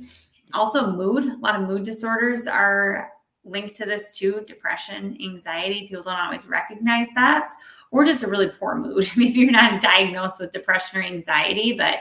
Also 0.55 0.91
mood 0.91 1.25
a 1.25 1.37
lot 1.37 1.61
of 1.61 1.69
mood 1.69 1.85
disorders 1.85 2.47
are 2.47 3.13
linked 3.45 3.77
to 3.77 3.85
this 3.85 4.11
too. 4.17 4.43
Depression 4.47 5.19
anxiety 5.23 5.87
people 5.89 6.03
don't 6.03 6.19
always 6.19 6.47
recognize 6.47 7.09
that. 7.15 7.49
Or 7.91 8.05
just 8.05 8.23
a 8.23 8.29
really 8.29 8.49
poor 8.49 8.75
mood. 8.75 9.07
Maybe 9.17 9.41
you're 9.41 9.51
not 9.51 9.83
diagnosed 9.83 10.41
with 10.41 10.51
depression 10.51 11.01
or 11.01 11.03
anxiety 11.03 11.75
but 11.75 11.97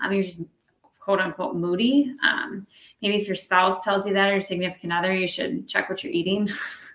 um, 0.00 0.12
you're 0.12 0.22
just 0.22 0.40
quote 1.04 1.20
unquote 1.20 1.54
moody. 1.54 2.14
Um, 2.22 2.66
maybe 3.02 3.16
if 3.16 3.26
your 3.26 3.36
spouse 3.36 3.82
tells 3.82 4.06
you 4.06 4.14
that 4.14 4.30
or 4.30 4.32
your 4.32 4.40
significant 4.40 4.92
other 4.92 5.14
you 5.14 5.28
should 5.28 5.68
check 5.68 5.90
what 5.90 6.02
you're 6.02 6.12
eating 6.12 6.48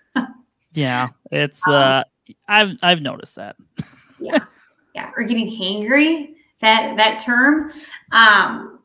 Yeah, 0.72 1.08
it's 1.30 1.66
um, 1.66 1.74
uh 1.74 2.04
I've 2.48 2.78
I've 2.82 3.02
noticed 3.02 3.36
that. 3.36 3.56
yeah. 4.20 4.38
Yeah, 4.94 5.10
or 5.16 5.22
getting 5.22 5.48
hangry, 5.48 6.34
that 6.60 6.96
that 6.96 7.20
term. 7.20 7.72
Um 8.12 8.80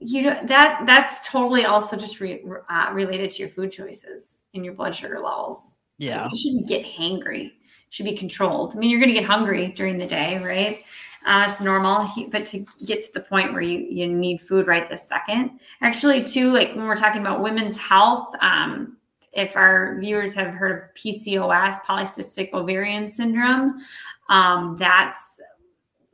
you 0.00 0.22
know 0.22 0.40
that 0.46 0.82
that's 0.86 1.28
totally 1.28 1.66
also 1.66 1.96
just 1.96 2.20
re, 2.20 2.42
uh, 2.68 2.90
related 2.92 3.30
to 3.30 3.40
your 3.40 3.50
food 3.50 3.70
choices 3.70 4.42
and 4.54 4.64
your 4.64 4.74
blood 4.74 4.94
sugar 4.94 5.20
levels. 5.20 5.78
Yeah, 5.98 6.28
you 6.32 6.38
shouldn't 6.38 6.68
get 6.68 6.84
hangry. 6.84 7.52
Should 7.90 8.06
be 8.06 8.16
controlled. 8.16 8.74
I 8.74 8.78
mean, 8.78 8.88
you're 8.88 9.00
going 9.00 9.12
to 9.12 9.20
get 9.20 9.28
hungry 9.28 9.68
during 9.68 9.98
the 9.98 10.06
day, 10.06 10.38
right? 10.38 10.84
Uh, 11.26 11.46
it's 11.50 11.60
normal, 11.60 12.08
but 12.30 12.46
to 12.46 12.64
get 12.84 13.00
to 13.02 13.12
the 13.12 13.20
point 13.20 13.52
where 13.52 13.60
you 13.60 13.80
you 13.80 14.06
need 14.06 14.40
food 14.40 14.66
right 14.66 14.88
this 14.88 15.06
second. 15.06 15.60
Actually, 15.82 16.24
too, 16.24 16.52
like 16.52 16.74
when 16.74 16.86
we're 16.86 16.96
talking 16.96 17.20
about 17.20 17.42
women's 17.42 17.76
health, 17.76 18.34
um, 18.40 18.96
if 19.32 19.56
our 19.56 19.98
viewers 20.00 20.34
have 20.34 20.54
heard 20.54 20.82
of 20.82 20.94
PCOS, 20.94 21.82
polycystic 21.82 22.52
ovarian 22.52 23.08
syndrome, 23.08 23.80
um, 24.28 24.76
that's 24.78 25.40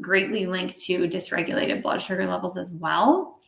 greatly 0.02 0.46
linked 0.46 0.78
to 0.78 1.08
dysregulated 1.08 1.82
blood 1.82 2.02
sugar 2.02 2.26
levels 2.26 2.56
as 2.56 2.72
well. 2.72 3.38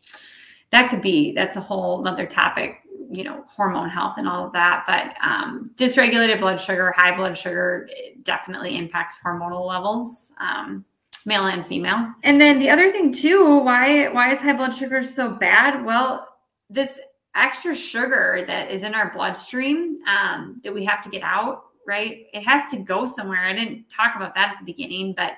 That 0.70 0.90
could 0.90 1.02
be, 1.02 1.32
that's 1.32 1.56
a 1.56 1.60
whole 1.60 2.06
other 2.06 2.26
topic, 2.26 2.78
you 3.10 3.24
know, 3.24 3.44
hormone 3.48 3.88
health 3.88 4.14
and 4.18 4.28
all 4.28 4.46
of 4.46 4.52
that. 4.52 4.84
But 4.86 5.14
um, 5.26 5.70
dysregulated 5.76 6.40
blood 6.40 6.60
sugar, 6.60 6.92
high 6.92 7.16
blood 7.16 7.36
sugar 7.36 7.88
definitely 8.22 8.76
impacts 8.76 9.18
hormonal 9.24 9.66
levels. 9.66 10.32
Um, 10.40 10.84
male 11.26 11.46
and 11.46 11.66
female. 11.66 12.12
And 12.22 12.40
then 12.40 12.58
the 12.58 12.70
other 12.70 12.90
thing 12.90 13.12
too, 13.12 13.58
why 13.58 14.08
why 14.08 14.30
is 14.30 14.40
high 14.40 14.54
blood 14.54 14.74
sugar 14.74 15.02
so 15.02 15.30
bad? 15.30 15.84
Well, 15.84 16.26
this 16.70 17.00
extra 17.34 17.74
sugar 17.74 18.44
that 18.46 18.70
is 18.70 18.82
in 18.82 18.94
our 18.94 19.12
bloodstream 19.12 19.98
um, 20.06 20.60
that 20.64 20.72
we 20.72 20.84
have 20.84 21.00
to 21.02 21.10
get 21.10 21.22
out, 21.22 21.64
right? 21.86 22.26
It 22.32 22.44
has 22.44 22.68
to 22.68 22.78
go 22.78 23.06
somewhere. 23.06 23.46
I 23.46 23.52
didn't 23.52 23.88
talk 23.88 24.16
about 24.16 24.34
that 24.34 24.52
at 24.52 24.58
the 24.58 24.64
beginning, 24.64 25.14
but 25.16 25.32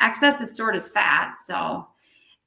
excess 0.00 0.40
is 0.40 0.52
stored 0.52 0.74
as 0.74 0.88
fat. 0.88 1.34
So, 1.44 1.86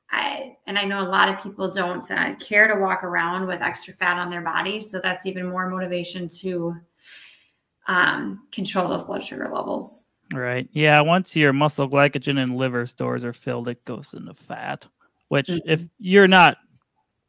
I 0.10 0.56
and 0.68 0.80
I 0.80 0.86
know 0.86 1.02
a 1.02 1.10
lot 1.10 1.28
of 1.28 1.42
people 1.44 1.70
don't 1.70 2.10
uh, 2.10 2.36
care 2.36 2.74
to 2.74 2.80
walk 2.80 3.04
around 3.04 3.46
with 3.46 3.62
extra 3.62 3.94
fat 3.94 4.18
on 4.18 4.30
their 4.30 4.42
body, 4.42 4.80
so 4.80 5.02
that's 5.04 5.26
even 5.26 5.50
more 5.50 5.70
motivation 5.70 6.30
to 6.40 6.76
um, 7.88 8.48
control 8.52 8.88
those 8.88 9.04
blood 9.04 9.24
sugar 9.24 9.50
levels. 9.54 10.06
Right. 10.34 10.68
Yeah. 10.74 11.02
Once 11.02 11.36
your 11.36 11.54
muscle 11.54 11.90
glycogen 11.90 12.42
and 12.42 12.58
liver 12.58 12.86
stores 12.86 13.24
are 13.24 13.34
filled, 13.34 13.68
it 13.68 13.84
goes 13.86 14.14
into 14.14 14.34
fat. 14.34 14.86
Which, 15.30 15.48
mm-hmm. 15.48 15.70
if 15.70 15.88
you're 16.00 16.28
not 16.28 16.58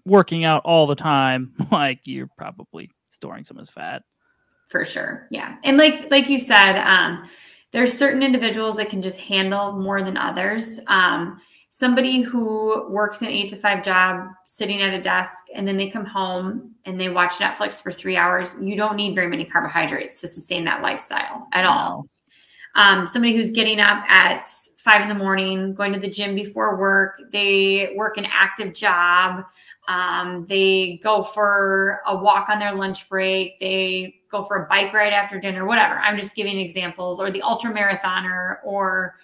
working 0.09 0.45
out 0.45 0.63
all 0.65 0.87
the 0.87 0.97
time, 0.97 1.55
like 1.71 2.01
you're 2.05 2.31
probably 2.37 2.91
storing 3.11 3.45
some 3.45 3.59
as 3.59 3.71
fat. 3.71 4.03
For 4.69 4.85
sure. 4.85 5.29
Yeah. 5.31 5.57
And 5.65 5.77
like 5.79 6.11
like 6.11 6.29
you 6.29 6.39
said, 6.39 6.79
um, 6.79 7.29
there's 7.73 7.97
certain 7.97 8.23
individuals 8.23 8.77
that 8.77 8.91
can 8.91 9.03
just 9.03 9.21
handle 9.21 9.73
more 9.73 10.03
than 10.03 10.17
others. 10.17 10.81
Um, 10.87 11.41
somebody 11.71 12.23
who 12.23 12.89
works 12.91 13.23
an 13.23 13.29
eight 13.29 13.49
to 13.49 13.57
five 13.57 13.85
job 13.85 14.29
sitting 14.47 14.83
at 14.83 14.95
a 14.95 15.01
desk 15.01 15.45
and 15.55 15.67
then 15.67 15.77
they 15.77 15.89
come 15.89 16.05
home 16.05 16.75
and 16.85 17.01
they 17.01 17.09
watch 17.09 17.35
Netflix 17.35 17.83
for 17.83 17.93
three 17.93 18.17
hours, 18.17 18.55
you 18.61 18.75
don't 18.75 18.97
need 18.97 19.15
very 19.15 19.29
many 19.29 19.45
carbohydrates 19.45 20.21
to 20.21 20.29
sustain 20.29 20.65
that 20.65 20.83
lifestyle 20.83 21.47
at 21.53 21.65
all. 21.65 22.09
Um, 22.75 23.09
somebody 23.09 23.37
who's 23.37 23.53
getting 23.53 23.81
up 23.81 24.05
at 24.09 24.43
five 24.77 25.03
in 25.03 25.09
the 25.09 25.15
morning, 25.15 25.75
going 25.75 25.93
to 25.93 25.99
the 25.99 26.11
gym 26.11 26.35
before 26.35 26.77
work, 26.77 27.21
they 27.33 27.93
work 27.97 28.17
an 28.17 28.27
active 28.31 28.73
job, 28.73 29.45
um, 29.89 30.45
they 30.47 31.01
go 31.03 31.23
for 31.23 32.03
a 32.07 32.15
walk 32.15 32.51
on 32.51 32.59
their 32.59 32.75
lunch 32.75 33.09
break. 33.09 33.59
They 33.59 34.21
go 34.31 34.45
for 34.45 34.65
a 34.65 34.69
bike 34.69 34.93
ride 34.93 35.15
after 35.15 35.41
dinner, 35.41 35.65
whatever. 35.65 35.95
I'm 35.95 36.19
just 36.19 36.37
giving 36.37 36.61
examples, 36.61 37.19
or 37.19 37.31
the 37.31 37.41
ultra 37.41 37.73
marathoner, 37.73 38.59
or 38.63 39.17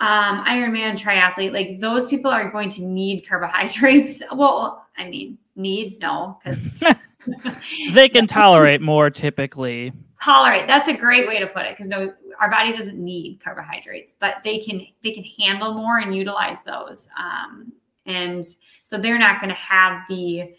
um, 0.00 0.42
Ironman 0.42 1.00
triathlete. 1.00 1.52
Like 1.52 1.78
those 1.80 2.08
people 2.08 2.32
are 2.32 2.50
going 2.50 2.68
to 2.70 2.82
need 2.84 3.26
carbohydrates. 3.26 4.22
Well, 4.32 4.84
I 4.98 5.08
mean, 5.08 5.38
need 5.54 6.00
no, 6.00 6.38
because 6.42 6.82
they 7.92 8.08
can 8.08 8.26
tolerate 8.26 8.80
more 8.80 9.08
typically. 9.08 9.92
Tolerate. 10.20 10.66
That's 10.66 10.88
a 10.88 10.94
great 10.94 11.28
way 11.28 11.38
to 11.38 11.46
put 11.46 11.64
it 11.64 11.74
because 11.74 11.88
no, 11.88 12.12
our 12.40 12.50
body 12.50 12.72
doesn't 12.72 12.98
need 12.98 13.38
carbohydrates, 13.38 14.16
but 14.18 14.38
they 14.42 14.58
can 14.58 14.84
they 15.04 15.12
can 15.12 15.22
handle 15.38 15.74
more 15.74 15.98
and 15.98 16.12
utilize 16.12 16.64
those. 16.64 17.08
Um, 17.16 17.72
and 18.06 18.44
so 18.82 18.96
they're 18.98 19.18
not 19.18 19.40
going 19.40 19.50
to 19.50 19.60
have 19.60 20.02
the 20.08 20.54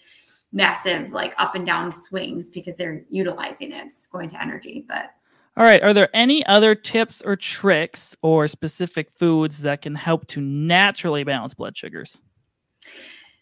massive 0.51 1.11
like 1.11 1.33
up 1.37 1.55
and 1.55 1.65
down 1.65 1.91
swings 1.91 2.49
because 2.49 2.77
they're 2.77 3.03
utilizing 3.09 3.71
it. 3.71 3.85
It's 3.85 4.07
going 4.07 4.29
to 4.29 4.41
energy. 4.41 4.85
But 4.87 5.11
all 5.55 5.63
right, 5.63 5.81
are 5.81 5.93
there 5.93 6.09
any 6.13 6.45
other 6.45 6.75
tips 6.75 7.21
or 7.23 7.35
tricks 7.35 8.15
or 8.21 8.47
specific 8.47 9.09
foods 9.11 9.59
that 9.63 9.81
can 9.81 9.95
help 9.95 10.27
to 10.27 10.41
naturally 10.41 11.23
balance 11.23 11.53
blood 11.53 11.75
sugars? 11.75 12.21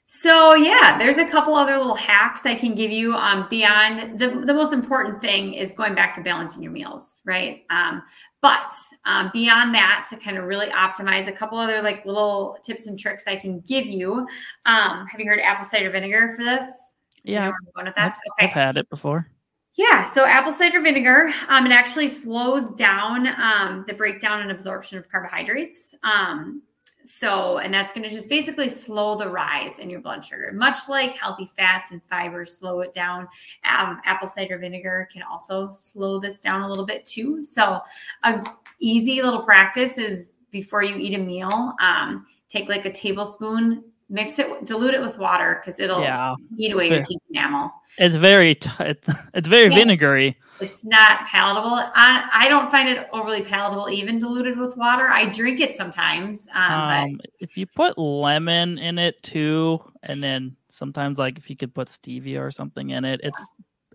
So 0.07 0.55
yeah, 0.55 0.97
there's 0.97 1.17
a 1.17 1.25
couple 1.25 1.55
other 1.55 1.77
little 1.77 1.95
hacks 1.95 2.45
I 2.45 2.55
can 2.55 2.73
give 2.73 2.89
you 2.89 3.13
um, 3.15 3.47
beyond 3.49 4.17
the, 4.17 4.29
the 4.29 4.53
most 4.53 4.71
important 4.71 5.19
thing 5.19 5.55
is 5.55 5.73
going 5.73 5.93
back 5.93 6.13
to 6.13 6.21
balancing 6.21 6.63
your 6.63 6.71
meals, 6.71 7.21
right? 7.25 7.63
Um, 7.69 8.01
but 8.45 8.75
um, 9.05 9.31
beyond 9.33 9.73
that, 9.73 10.05
to 10.07 10.15
kind 10.17 10.37
of 10.37 10.43
really 10.43 10.67
optimize 10.67 11.27
a 11.27 11.31
couple 11.31 11.57
other 11.57 11.81
like 11.81 12.05
little 12.05 12.59
tips 12.61 12.85
and 12.85 12.99
tricks 12.99 13.25
I 13.25 13.37
can 13.37 13.59
give 13.61 13.87
you. 13.87 14.19
Um, 14.67 15.07
have 15.07 15.19
you 15.19 15.25
heard 15.25 15.39
apple 15.39 15.65
cider 15.65 15.89
vinegar 15.89 16.31
for 16.37 16.43
this? 16.43 16.93
Yeah, 17.23 17.51
with 17.75 17.85
that. 17.85 17.97
I've, 17.97 18.11
okay. 18.11 18.45
I've 18.45 18.51
had 18.51 18.77
it 18.77 18.87
before. 18.91 19.27
Yeah, 19.73 20.03
so 20.03 20.25
apple 20.25 20.51
cider 20.51 20.79
vinegar, 20.79 21.33
um, 21.49 21.65
it 21.65 21.71
actually 21.71 22.07
slows 22.07 22.71
down 22.73 23.25
um, 23.41 23.83
the 23.87 23.95
breakdown 23.95 24.41
and 24.41 24.51
absorption 24.51 24.99
of 24.99 25.09
carbohydrates. 25.09 25.95
Um, 26.03 26.61
so, 27.05 27.59
and 27.59 27.73
that's 27.73 27.93
going 27.93 28.03
to 28.03 28.09
just 28.09 28.29
basically 28.29 28.67
slow 28.67 29.15
the 29.15 29.29
rise 29.29 29.79
in 29.79 29.89
your 29.89 30.01
blood 30.01 30.25
sugar, 30.25 30.51
much 30.53 30.89
like 30.89 31.11
healthy 31.11 31.49
fats 31.55 31.91
and 31.91 32.01
fibers 32.03 32.57
slow 32.57 32.81
it 32.81 32.93
down. 32.93 33.27
Um, 33.63 34.01
apple 34.05 34.27
cider 34.27 34.57
vinegar 34.57 35.07
can 35.11 35.21
also 35.21 35.71
slow 35.71 36.19
this 36.19 36.39
down 36.39 36.61
a 36.61 36.67
little 36.67 36.85
bit 36.85 37.05
too. 37.05 37.43
So, 37.43 37.79
a 38.23 38.43
easy 38.79 39.21
little 39.21 39.43
practice 39.43 39.97
is 39.97 40.29
before 40.51 40.83
you 40.83 40.97
eat 40.97 41.13
a 41.13 41.21
meal, 41.21 41.73
um, 41.79 42.25
take 42.49 42.69
like 42.69 42.85
a 42.85 42.91
tablespoon 42.91 43.83
mix 44.09 44.37
it 44.37 44.65
dilute 44.65 44.93
it 44.93 45.01
with 45.01 45.17
water 45.17 45.59
because 45.59 45.79
it'll 45.79 46.01
yeah, 46.01 46.35
eat 46.57 46.71
away 46.71 46.89
your 46.89 47.03
teeth 47.03 47.21
enamel. 47.31 47.71
it's 47.97 48.15
very 48.15 48.53
t- 48.55 48.69
it's, 48.79 49.09
it's 49.33 49.47
very 49.47 49.69
yeah. 49.69 49.77
vinegary. 49.77 50.37
It's 50.61 50.85
not 50.85 51.25
palatable. 51.25 51.75
I, 51.95 52.29
I 52.33 52.47
don't 52.47 52.71
find 52.71 52.87
it 52.87 53.09
overly 53.11 53.41
palatable 53.41 53.89
even 53.89 54.19
diluted 54.19 54.57
with 54.57 54.77
water. 54.77 55.09
I 55.09 55.25
drink 55.25 55.59
it 55.59 55.75
sometimes 55.75 56.47
um, 56.53 56.71
um, 56.71 57.19
if 57.39 57.57
you 57.57 57.65
put 57.65 57.97
lemon 57.97 58.77
in 58.77 58.97
it 58.97 59.21
too 59.21 59.81
and 60.03 60.21
then 60.23 60.55
sometimes 60.69 61.17
like 61.17 61.37
if 61.37 61.49
you 61.49 61.57
could 61.57 61.73
put 61.73 61.87
stevia 61.87 62.39
or 62.39 62.51
something 62.51 62.91
in 62.91 63.03
it 63.05 63.19
it's 63.23 63.41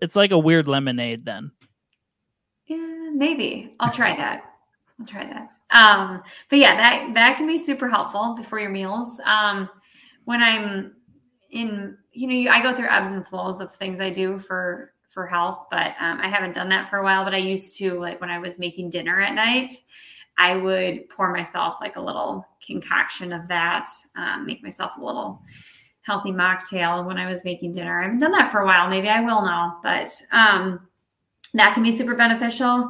it's 0.01 0.15
like 0.15 0.31
a 0.31 0.37
weird 0.37 0.67
lemonade 0.67 1.25
then. 1.25 1.51
Yeah 2.65 3.09
maybe. 3.13 3.75
I'll 3.79 3.91
try 3.91 4.15
that. 4.15 4.43
I'll 4.99 5.05
try 5.05 5.23
that. 5.23 5.49
Um 5.71 6.21
but 6.49 6.59
yeah 6.59 6.75
that 6.75 7.13
that 7.15 7.37
can 7.37 7.47
be 7.47 7.57
super 7.57 7.87
helpful 7.89 8.35
before 8.35 8.59
your 8.59 8.69
meals. 8.69 9.19
Um 9.25 9.69
when 10.31 10.41
I'm 10.41 10.93
in, 11.49 11.97
you 12.13 12.45
know, 12.45 12.51
I 12.51 12.63
go 12.63 12.73
through 12.73 12.87
ebbs 12.87 13.11
and 13.11 13.27
flows 13.27 13.59
of 13.59 13.75
things 13.75 13.99
I 13.99 14.09
do 14.09 14.39
for 14.39 14.93
for 15.09 15.27
health, 15.27 15.65
but 15.69 15.93
um, 15.99 16.21
I 16.21 16.29
haven't 16.29 16.55
done 16.55 16.69
that 16.69 16.89
for 16.89 16.99
a 16.99 17.03
while. 17.03 17.25
But 17.25 17.33
I 17.33 17.37
used 17.39 17.77
to 17.79 17.99
like 17.99 18.21
when 18.21 18.29
I 18.29 18.39
was 18.39 18.57
making 18.57 18.91
dinner 18.91 19.19
at 19.19 19.35
night, 19.35 19.73
I 20.37 20.55
would 20.55 21.09
pour 21.09 21.33
myself 21.33 21.75
like 21.81 21.97
a 21.97 22.01
little 22.01 22.47
concoction 22.65 23.33
of 23.33 23.45
that, 23.49 23.89
um, 24.15 24.45
make 24.45 24.63
myself 24.63 24.93
a 24.97 25.03
little 25.03 25.41
healthy 26.03 26.31
mocktail 26.31 27.05
when 27.05 27.17
I 27.17 27.27
was 27.27 27.43
making 27.43 27.73
dinner. 27.73 27.99
I 27.99 28.03
haven't 28.03 28.19
done 28.19 28.31
that 28.31 28.53
for 28.53 28.61
a 28.61 28.65
while. 28.65 28.87
Maybe 28.87 29.09
I 29.09 29.19
will 29.19 29.41
now, 29.41 29.79
but 29.83 30.09
um, 30.31 30.87
that 31.55 31.73
can 31.73 31.83
be 31.83 31.91
super 31.91 32.15
beneficial. 32.15 32.89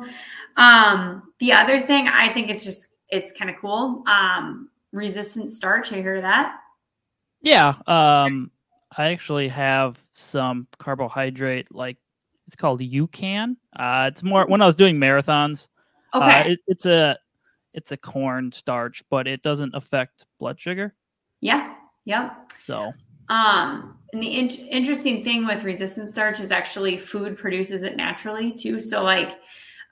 Um, 0.57 1.33
the 1.39 1.53
other 1.53 1.79
thing 1.79 2.07
I 2.07 2.31
think 2.31 2.51
it's 2.51 2.63
just 2.63 2.89
it's 3.09 3.31
kind 3.31 3.49
of 3.49 3.57
cool. 3.59 4.03
Um, 4.05 4.69
resistant 4.91 5.49
starch. 5.49 5.91
You 5.91 6.03
heard 6.03 6.17
of 6.17 6.23
that? 6.23 6.60
Yeah. 7.41 7.73
Um, 7.87 8.51
I 8.97 9.11
actually 9.11 9.47
have 9.49 10.03
some 10.11 10.67
carbohydrate, 10.77 11.73
like 11.73 11.97
it's 12.47 12.55
called 12.55 12.81
UCAN. 12.81 13.55
Uh, 13.75 14.09
it's 14.11 14.23
more 14.23 14.45
when 14.45 14.61
I 14.61 14.65
was 14.65 14.75
doing 14.75 14.97
marathons. 14.97 15.67
Uh, 16.13 16.17
okay. 16.17 16.41
Uh, 16.41 16.51
it, 16.51 16.59
it's 16.67 16.85
a 16.85 17.17
it's 17.73 17.91
a 17.91 17.97
corn 17.97 18.51
starch, 18.51 19.01
but 19.09 19.27
it 19.27 19.41
doesn't 19.41 19.73
affect 19.73 20.25
blood 20.39 20.59
sugar. 20.59 20.93
Yeah. 21.39 21.73
Yep. 22.05 22.51
So. 22.59 22.91
Um, 23.29 23.97
and 24.11 24.21
the 24.21 24.27
in- 24.27 24.67
interesting 24.67 25.23
thing 25.23 25.45
with 25.45 25.63
resistant 25.63 26.09
starch 26.09 26.41
is 26.41 26.51
actually 26.51 26.97
food 26.97 27.37
produces 27.37 27.83
it 27.83 27.95
naturally 27.95 28.51
too. 28.51 28.79
So 28.79 29.03
like, 29.03 29.39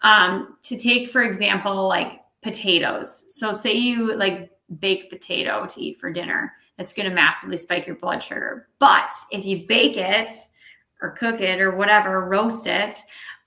um, 0.02 0.58
to 0.64 0.78
take 0.78 1.10
for 1.10 1.24
example, 1.24 1.88
like 1.88 2.20
potatoes. 2.42 3.24
So 3.30 3.54
say 3.54 3.74
you 3.74 4.16
like 4.16 4.52
bake 4.80 5.10
potato 5.10 5.66
to 5.68 5.82
eat 5.82 6.00
for 6.00 6.12
dinner 6.12 6.54
it's 6.80 6.94
going 6.94 7.10
to 7.10 7.14
massively 7.14 7.58
spike 7.58 7.86
your 7.86 7.98
blood 7.98 8.24
sugar. 8.24 8.68
But 8.80 9.12
if 9.32 9.46
you 9.46 9.68
bake 9.68 9.98
it 9.98 10.32
or 11.02 11.12
cook 11.12 11.42
it 11.42 11.60
or 11.60 11.76
whatever, 11.76 12.26
roast 12.26 12.66
it, 12.66 12.96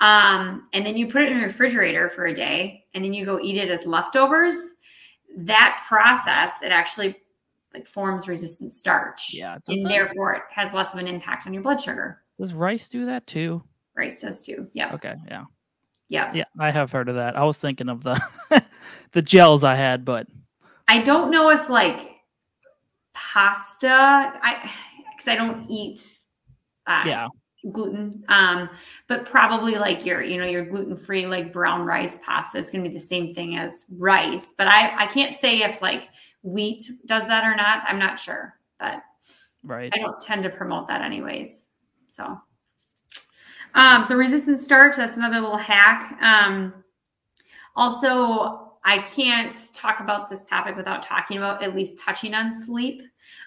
um, 0.00 0.68
and 0.72 0.84
then 0.84 0.96
you 0.96 1.06
put 1.06 1.22
it 1.22 1.32
in 1.32 1.38
the 1.38 1.44
refrigerator 1.44 2.10
for 2.10 2.26
a 2.26 2.34
day 2.34 2.84
and 2.94 3.04
then 3.04 3.12
you 3.12 3.24
go 3.24 3.40
eat 3.40 3.56
it 3.56 3.70
as 3.70 3.86
leftovers, 3.86 4.56
that 5.36 5.82
process, 5.88 6.62
it 6.62 6.72
actually 6.72 7.16
like 7.72 7.86
forms 7.86 8.28
resistant 8.28 8.72
starch. 8.72 9.32
Yeah. 9.32 9.58
And 9.66 9.88
therefore 9.88 10.34
it 10.34 10.42
has 10.50 10.74
less 10.74 10.92
of 10.92 11.00
an 11.00 11.06
impact 11.06 11.46
on 11.46 11.54
your 11.54 11.62
blood 11.62 11.80
sugar. 11.80 12.22
Does 12.38 12.52
rice 12.52 12.88
do 12.88 13.06
that 13.06 13.26
too? 13.26 13.62
Rice 13.96 14.20
does 14.20 14.44
too. 14.44 14.68
Yeah. 14.74 14.92
Okay. 14.94 15.14
Yeah. 15.28 15.44
Yeah. 16.08 16.32
Yeah. 16.34 16.44
I 16.58 16.70
have 16.70 16.92
heard 16.92 17.08
of 17.08 17.16
that. 17.16 17.36
I 17.36 17.44
was 17.44 17.56
thinking 17.56 17.88
of 17.88 18.02
the 18.02 18.20
the 19.12 19.22
gels 19.22 19.64
I 19.64 19.74
had, 19.74 20.04
but 20.04 20.26
I 20.88 21.00
don't 21.00 21.30
know 21.30 21.48
if 21.48 21.70
like 21.70 22.11
pasta, 23.14 23.88
I 23.90 24.70
because 25.10 25.28
I 25.28 25.36
don't 25.36 25.66
eat 25.70 26.00
uh, 26.86 27.04
yeah. 27.06 27.28
gluten. 27.70 28.24
Um, 28.28 28.68
but 29.08 29.24
probably 29.24 29.76
like 29.76 30.04
your, 30.04 30.22
you 30.22 30.38
know, 30.38 30.46
your 30.46 30.64
gluten 30.64 30.96
free 30.96 31.26
like 31.26 31.52
brown 31.52 31.84
rice 31.84 32.18
pasta 32.24 32.58
is 32.58 32.70
gonna 32.70 32.84
be 32.84 32.90
the 32.94 33.00
same 33.00 33.34
thing 33.34 33.56
as 33.56 33.84
rice. 33.96 34.54
But 34.56 34.68
I 34.68 35.04
I 35.04 35.06
can't 35.06 35.34
say 35.34 35.62
if 35.62 35.80
like 35.82 36.08
wheat 36.42 36.90
does 37.06 37.28
that 37.28 37.44
or 37.44 37.56
not. 37.56 37.84
I'm 37.86 37.98
not 37.98 38.18
sure, 38.18 38.58
but 38.78 39.02
right. 39.62 39.92
I 39.94 39.98
don't 39.98 40.20
tend 40.20 40.42
to 40.42 40.50
promote 40.50 40.88
that 40.88 41.02
anyways. 41.02 41.68
So, 42.08 42.38
um, 43.74 44.04
so 44.04 44.16
resistant 44.16 44.58
starch, 44.58 44.96
that's 44.96 45.16
another 45.16 45.40
little 45.40 45.56
hack. 45.56 46.20
Um, 46.20 46.74
also, 47.74 48.61
I 48.84 48.98
can't 48.98 49.54
talk 49.72 50.00
about 50.00 50.28
this 50.28 50.44
topic 50.44 50.76
without 50.76 51.02
talking 51.02 51.36
about 51.36 51.62
at 51.62 51.74
least 51.74 51.98
touching 51.98 52.34
on 52.34 52.52
sleep. 52.52 53.02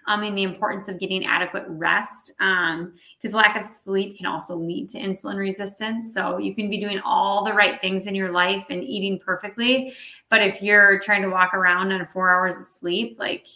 I 0.07 0.15
mean, 0.15 0.33
the 0.33 0.43
importance 0.43 0.87
of 0.87 0.99
getting 0.99 1.25
adequate 1.25 1.65
rest 1.67 2.31
because 2.37 3.33
um, 3.33 3.33
lack 3.33 3.57
of 3.57 3.65
sleep 3.65 4.17
can 4.17 4.27
also 4.27 4.55
lead 4.55 4.87
to 4.89 4.99
insulin 4.99 5.37
resistance. 5.37 6.13
So 6.13 6.37
you 6.37 6.55
can 6.55 6.69
be 6.69 6.79
doing 6.79 7.01
all 7.03 7.43
the 7.43 7.53
right 7.53 7.81
things 7.81 8.07
in 8.07 8.15
your 8.15 8.31
life 8.31 8.67
and 8.69 8.83
eating 8.83 9.19
perfectly, 9.19 9.93
but 10.29 10.41
if 10.41 10.61
you're 10.61 10.99
trying 10.99 11.21
to 11.23 11.29
walk 11.29 11.53
around 11.53 11.91
on 11.91 12.05
four 12.05 12.31
hours 12.31 12.55
of 12.55 12.65
sleep, 12.65 13.17
like 13.19 13.47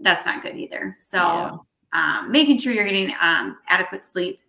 that's 0.00 0.24
not 0.24 0.42
good 0.42 0.56
either. 0.56 0.96
So 0.98 1.18
yeah. 1.18 1.56
Um, 1.92 2.30
making 2.30 2.58
sure 2.58 2.72
you're 2.72 2.84
getting 2.84 3.14
um, 3.20 3.58
adequate 3.68 4.04
sleep. 4.04 4.40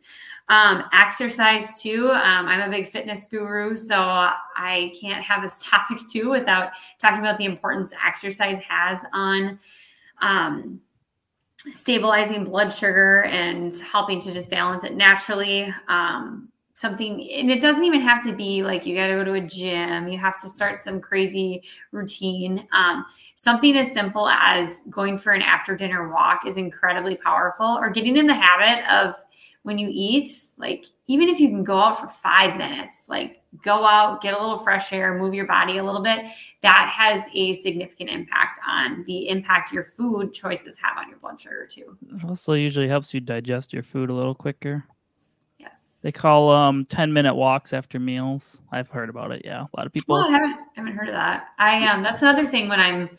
Um, 0.50 0.84
exercise 0.92 1.82
too. 1.82 2.12
Um, 2.12 2.48
I'm 2.48 2.60
a 2.62 2.70
big 2.70 2.90
fitness 2.90 3.28
guru, 3.28 3.76
so 3.76 3.98
I 3.98 4.92
can't 5.00 5.24
have 5.24 5.42
this 5.42 5.66
topic 5.70 6.00
too 6.12 6.30
without 6.30 6.72
talking 7.00 7.20
about 7.20 7.38
the 7.38 7.46
importance 7.46 7.94
exercise 8.06 8.58
has 8.60 9.06
on 9.14 9.60
um, 10.22 10.82
stabilizing 11.72 12.44
blood 12.44 12.74
sugar 12.74 13.24
and 13.26 13.74
helping 13.80 14.20
to 14.22 14.34
just 14.34 14.50
balance 14.50 14.84
it 14.84 14.96
naturally. 14.96 15.74
Um, 15.88 16.51
something, 16.82 17.22
and 17.32 17.50
it 17.50 17.62
doesn't 17.62 17.86
even 17.86 18.02
have 18.02 18.24
to 18.26 18.34
be 18.34 18.64
like 18.64 18.86
you 18.86 18.96
got 18.96 19.08
to 19.08 19.14
go 19.14 19.24
to 19.24 19.34
a 19.34 19.42
gym, 19.42 20.08
you 20.08 20.18
have 20.18 20.38
to 20.40 20.50
start 20.50 20.82
some 20.82 21.00
crazy 21.00 21.64
routine. 21.92 22.68
Um, 22.74 23.06
something 23.36 23.78
as 23.78 23.92
simple 23.92 24.28
as 24.28 24.82
going 24.90 25.18
for 25.18 25.32
an 25.32 25.42
after 25.42 25.78
dinner 25.78 26.12
walk 26.12 26.46
is 26.46 26.58
incredibly 26.58 27.16
powerful, 27.16 27.78
or 27.80 27.90
getting 27.90 28.18
in 28.18 28.28
the 28.28 28.34
habit 28.34 28.84
of 28.92 29.16
when 29.64 29.78
you 29.78 29.90
eat, 29.92 30.28
like 30.58 30.86
even 31.06 31.30
if 31.30 31.40
you 31.40 31.48
can 31.48 31.64
go 31.64 31.78
out 31.78 32.00
for 32.00 32.10
five 32.10 32.58
minutes, 32.58 33.08
like 33.08 33.44
go 33.64 33.86
out, 33.86 34.20
get 34.20 34.34
a 34.34 34.42
little 34.42 34.58
fresh 34.58 34.92
air, 34.92 35.20
move 35.20 35.36
your 35.36 35.46
body 35.46 35.78
a 35.78 35.84
little 35.84 36.02
bit, 36.02 36.26
that 36.64 36.90
has 36.92 37.26
a 37.36 37.54
significant 37.54 38.10
impact 38.10 38.60
on 38.68 39.04
the 39.06 39.30
impact 39.30 39.72
your 39.72 39.84
food 39.84 40.34
choices 40.34 40.80
have 40.80 40.98
on 40.98 41.08
your 41.10 41.20
blood 41.20 41.40
sugar 41.40 41.68
too. 41.70 41.96
Also 42.28 42.54
usually 42.54 42.88
helps 42.88 43.14
you 43.14 43.20
digest 43.20 43.72
your 43.72 43.84
food 43.84 44.10
a 44.10 44.14
little 44.14 44.34
quicker. 44.34 44.84
They 46.04 46.12
call 46.12 46.50
um 46.50 46.86
10 46.86 47.14
minute 47.14 47.36
walks 47.36 47.74
after 47.74 48.00
meals. 48.00 48.58
I've 48.72 48.90
heard 48.90 49.10
about 49.10 49.32
it. 49.32 49.44
Yeah. 49.46 49.62
A 49.62 49.78
lot 49.78 49.86
of 49.86 49.94
people 49.94 50.16
I 50.16 50.30
haven't 50.30 50.58
haven't 50.76 50.94
heard 50.94 51.10
of 51.10 51.16
that. 51.16 51.48
I 51.60 51.88
um 51.88 52.04
that's 52.04 52.22
another 52.22 52.46
thing 52.46 52.70
when 52.70 52.80
I'm 52.80 53.18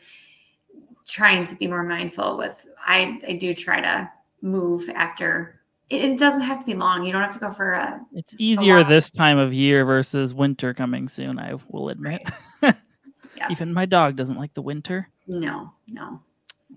trying 1.07 1.45
to 1.47 1.55
be 1.55 1.67
more 1.67 1.83
mindful 1.83 2.37
with 2.37 2.67
I 2.85 3.21
I 3.27 3.35
do 3.35 3.55
try 3.55 3.81
to 3.81 4.11
move 4.41 4.89
after 4.95 5.61
it, 5.93 6.19
doesn't 6.19 6.43
have 6.43 6.61
to 6.61 6.67
be 6.67 6.75
long. 6.75 7.05
You 7.05 7.13
don't 7.13 7.23
have 7.23 7.33
to 7.33 7.39
go 7.39 7.51
for 7.51 7.75
a. 7.75 8.01
It's 8.13 8.35
easier 8.39 8.79
a 8.79 8.85
this 8.85 9.11
time 9.11 9.39
of 9.39 9.53
year 9.53 9.85
versus 9.85 10.35
winter 10.35 10.73
coming 10.73 11.09
soon. 11.09 11.39
I 11.39 11.55
will 11.69 11.89
admit. 11.89 12.23
Right. 12.63 12.77
yes. 13.51 13.61
Even 13.61 13.75
my 13.75 13.87
dog 13.87 14.15
doesn't 14.15 14.37
like 14.37 14.55
the 14.55 14.63
winter. 14.63 15.09
No, 15.27 15.73
no. 15.89 16.21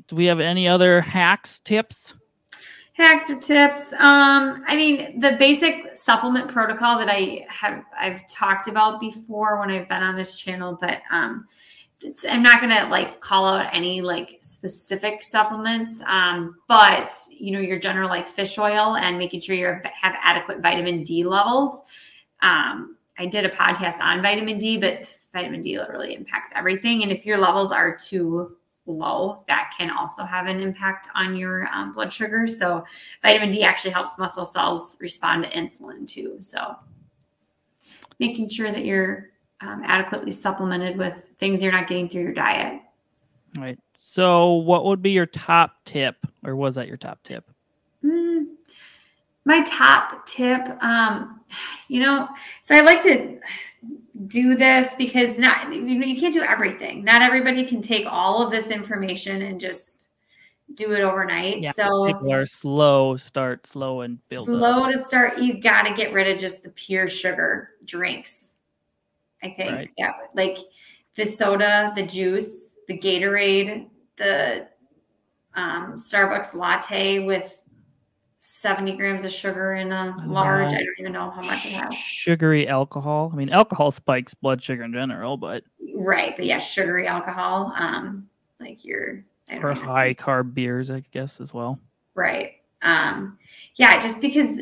Do 0.08 0.16
we 0.16 0.26
have 0.26 0.40
any 0.40 0.68
other 0.68 1.00
hacks, 1.00 1.60
tips? 1.60 2.16
Hacks 2.96 3.30
or 3.30 3.36
tips? 3.36 3.92
Um, 3.92 4.64
I 4.68 4.76
mean, 4.78 5.20
the 5.20 5.34
basic 5.34 5.98
supplement 5.98 6.48
protocol 6.48 6.98
that 7.00 7.10
I 7.10 7.46
have 7.50 7.84
I've 8.00 8.26
talked 8.30 8.70
about 8.70 9.02
before 9.02 9.60
when 9.60 9.70
I've 9.70 9.90
been 9.90 10.02
on 10.02 10.16
this 10.16 10.40
channel, 10.40 10.78
but 10.80 11.00
um, 11.12 11.46
I'm 12.30 12.42
not 12.42 12.62
gonna 12.62 12.88
like 12.90 13.20
call 13.20 13.48
out 13.50 13.68
any 13.74 14.02
like 14.02 14.38
specific 14.40 15.24
supplements, 15.24 16.02
um, 16.08 16.56
but 16.70 17.12
you 17.32 17.52
know 17.52 17.60
your 17.60 17.80
general 17.80 18.08
like 18.08 18.28
fish 18.28 18.58
oil 18.58 18.96
and 18.96 19.18
making 19.18 19.42
sure 19.42 19.58
you 19.58 19.66
have 19.66 20.16
adequate 20.24 20.62
vitamin 20.62 21.04
D 21.04 21.26
levels. 21.26 21.84
Um, 22.42 22.96
I 23.18 23.26
did 23.26 23.44
a 23.44 23.50
podcast 23.50 24.00
on 24.00 24.22
vitamin 24.22 24.58
D, 24.58 24.78
but 24.78 25.14
vitamin 25.34 25.60
D 25.62 25.78
really 25.78 26.16
impacts 26.16 26.52
everything, 26.56 27.04
and 27.04 27.12
if 27.12 27.26
your 27.26 27.40
levels 27.40 27.74
are 27.74 27.94
too 27.94 28.56
low, 28.86 29.44
that 29.48 29.74
can 29.78 29.90
also 29.90 30.24
have 30.24 30.48
an 30.48 30.60
impact 30.60 31.10
on 31.16 31.36
your 31.36 31.68
um, 31.74 31.92
blood 31.92 32.12
sugar. 32.12 32.48
So 32.48 32.84
vitamin 33.22 33.52
D 33.52 33.64
actually 33.64 33.92
helps 33.92 34.18
muscle 34.18 34.46
cells 34.46 34.98
respond 35.00 35.44
to 35.44 35.50
insulin 35.52 36.08
too. 36.08 36.38
So 36.42 36.76
making 38.20 38.50
sure 38.50 38.72
that 38.72 38.86
you're 38.86 39.30
um, 39.62 39.82
adequately 39.86 40.32
supplemented 40.32 40.98
with 40.98 41.30
things 41.38 41.64
you're 41.64 41.72
not 41.72 41.88
getting 41.88 42.10
through 42.10 42.24
your 42.24 42.34
diet. 42.34 42.82
Right. 43.58 43.80
So, 43.98 44.54
what 44.54 44.86
would 44.86 45.02
be 45.02 45.12
your 45.12 45.26
top 45.26 45.78
tip, 45.86 46.16
or 46.44 46.56
was 46.56 46.76
that 46.76 46.88
your 46.88 46.98
top 46.98 47.24
tip? 47.24 47.50
My 49.46 49.64
top 49.64 50.26
tip, 50.26 50.68
um, 50.84 51.42
you 51.88 52.00
know, 52.00 52.28
so 52.62 52.76
I 52.76 52.82
like 52.82 53.02
to 53.04 53.40
do 54.28 54.56
this 54.56 54.96
because 54.96 55.38
not 55.38 55.72
you 55.74 56.20
can't 56.20 56.34
do 56.34 56.42
everything. 56.42 57.04
Not 57.04 57.22
everybody 57.22 57.64
can 57.64 57.82
take 57.82 58.06
all 58.08 58.44
of 58.44 58.52
this 58.52 58.72
information 58.72 59.44
and 59.44 59.60
just 59.60 60.10
do 60.74 60.94
it 60.94 61.02
overnight. 61.02 61.62
Yeah, 61.62 61.72
so 61.72 62.06
people 62.06 62.34
are 62.34 62.46
slow, 62.46 63.18
start 63.18 63.68
slow 63.68 64.02
and 64.02 64.20
build. 64.30 64.48
Slow 64.48 64.86
up. 64.86 64.92
to 64.92 64.98
start. 64.98 65.38
You 65.38 65.62
got 65.62 65.84
to 65.84 65.94
get 65.94 66.12
rid 66.12 66.28
of 66.28 66.40
just 66.40 66.64
the 66.64 66.70
pure 66.70 67.08
sugar 67.08 67.72
drinks 67.86 68.56
I 69.46 69.50
think. 69.50 69.72
Right. 69.72 69.92
Yeah. 69.98 70.12
Like 70.34 70.58
the 71.16 71.26
soda, 71.26 71.94
the 71.96 72.04
juice, 72.04 72.78
the 72.88 72.98
Gatorade, 72.98 73.88
the 74.18 74.68
um, 75.54 75.94
Starbucks 75.94 76.54
latte 76.54 77.20
with 77.20 77.64
70 78.38 78.96
grams 78.98 79.26
of 79.26 79.32
sugar 79.32 79.76
in 79.76 79.92
a 79.92 80.16
large. 80.26 80.72
I 80.72 80.78
don't 80.78 80.96
even 81.00 81.14
know 81.14 81.32
how 81.32 81.42
much 81.42 81.66
it 81.66 81.72
has. 81.74 81.96
Sugary 81.96 82.68
alcohol. 82.68 83.32
I 83.34 83.36
mean, 83.36 83.50
alcohol 83.50 83.92
spikes 83.92 84.34
blood 84.34 84.62
sugar 84.62 84.84
in 84.84 84.94
general, 84.94 85.38
but. 85.38 85.64
Right. 85.96 86.36
But 86.36 86.46
yeah, 86.46 86.60
sugary 86.60 87.08
alcohol. 87.08 87.74
Um, 87.76 88.30
like 88.60 88.86
your. 88.86 89.24
Or 89.62 89.74
high 89.74 90.14
carb 90.14 90.54
beers, 90.54 90.90
I 90.90 91.04
guess, 91.12 91.40
as 91.40 91.54
well. 91.54 91.80
Right. 92.16 92.54
Um, 92.82 93.38
yeah, 93.76 94.00
just 94.00 94.22
because 94.22 94.60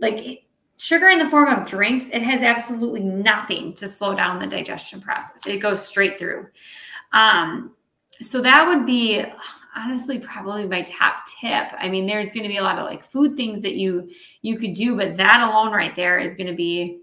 like 0.00 0.44
sugar 0.78 1.08
in 1.08 1.18
the 1.18 1.28
form 1.28 1.52
of 1.52 1.66
drinks, 1.66 2.08
it 2.10 2.22
has 2.22 2.42
absolutely 2.42 3.00
nothing 3.00 3.74
to 3.74 3.86
slow 3.86 4.14
down 4.14 4.38
the 4.38 4.46
digestion 4.46 5.00
process. 5.00 5.46
It 5.46 5.58
goes 5.58 5.86
straight 5.86 6.18
through. 6.18 6.46
Um, 7.12 7.74
so 8.20 8.40
that 8.42 8.66
would 8.66 8.86
be 8.86 9.24
honestly 9.76 10.18
probably 10.18 10.66
my 10.66 10.82
top 10.82 11.24
tip. 11.40 11.68
I 11.78 11.88
mean, 11.88 12.06
there's 12.06 12.32
going 12.32 12.42
to 12.42 12.48
be 12.48 12.58
a 12.58 12.62
lot 12.62 12.78
of 12.78 12.86
like 12.86 13.04
food 13.04 13.36
things 13.36 13.62
that 13.62 13.74
you 13.74 14.10
you 14.42 14.58
could 14.58 14.74
do, 14.74 14.96
but 14.96 15.16
that 15.16 15.40
alone 15.40 15.72
right 15.72 15.94
there 15.94 16.18
is 16.18 16.34
going 16.34 16.48
to 16.48 16.54
be 16.54 17.00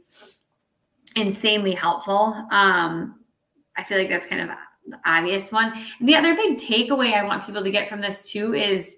insanely 1.15 1.73
helpful. 1.73 2.35
Um, 2.51 3.19
I 3.77 3.83
feel 3.83 3.97
like 3.97 4.09
that's 4.09 4.27
kind 4.27 4.41
of 4.41 4.57
the 4.87 4.99
obvious 5.05 5.51
one. 5.51 5.73
And 5.99 6.07
the 6.07 6.15
other 6.15 6.35
big 6.35 6.57
takeaway 6.57 7.13
I 7.13 7.23
want 7.23 7.45
people 7.45 7.63
to 7.63 7.71
get 7.71 7.89
from 7.89 8.01
this 8.01 8.31
too 8.31 8.53
is 8.53 8.95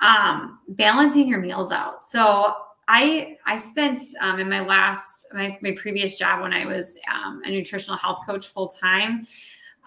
um, 0.00 0.58
balancing 0.68 1.28
your 1.28 1.40
meals 1.40 1.72
out. 1.72 2.02
So 2.02 2.54
I 2.88 3.36
I 3.46 3.56
spent 3.56 4.00
um, 4.20 4.40
in 4.40 4.48
my 4.48 4.60
last 4.60 5.26
my, 5.32 5.56
my 5.62 5.72
previous 5.76 6.18
job 6.18 6.42
when 6.42 6.52
I 6.52 6.64
was 6.66 6.96
um, 7.12 7.42
a 7.44 7.50
nutritional 7.50 7.96
health 7.96 8.20
coach 8.26 8.48
full 8.48 8.68
time 8.68 9.26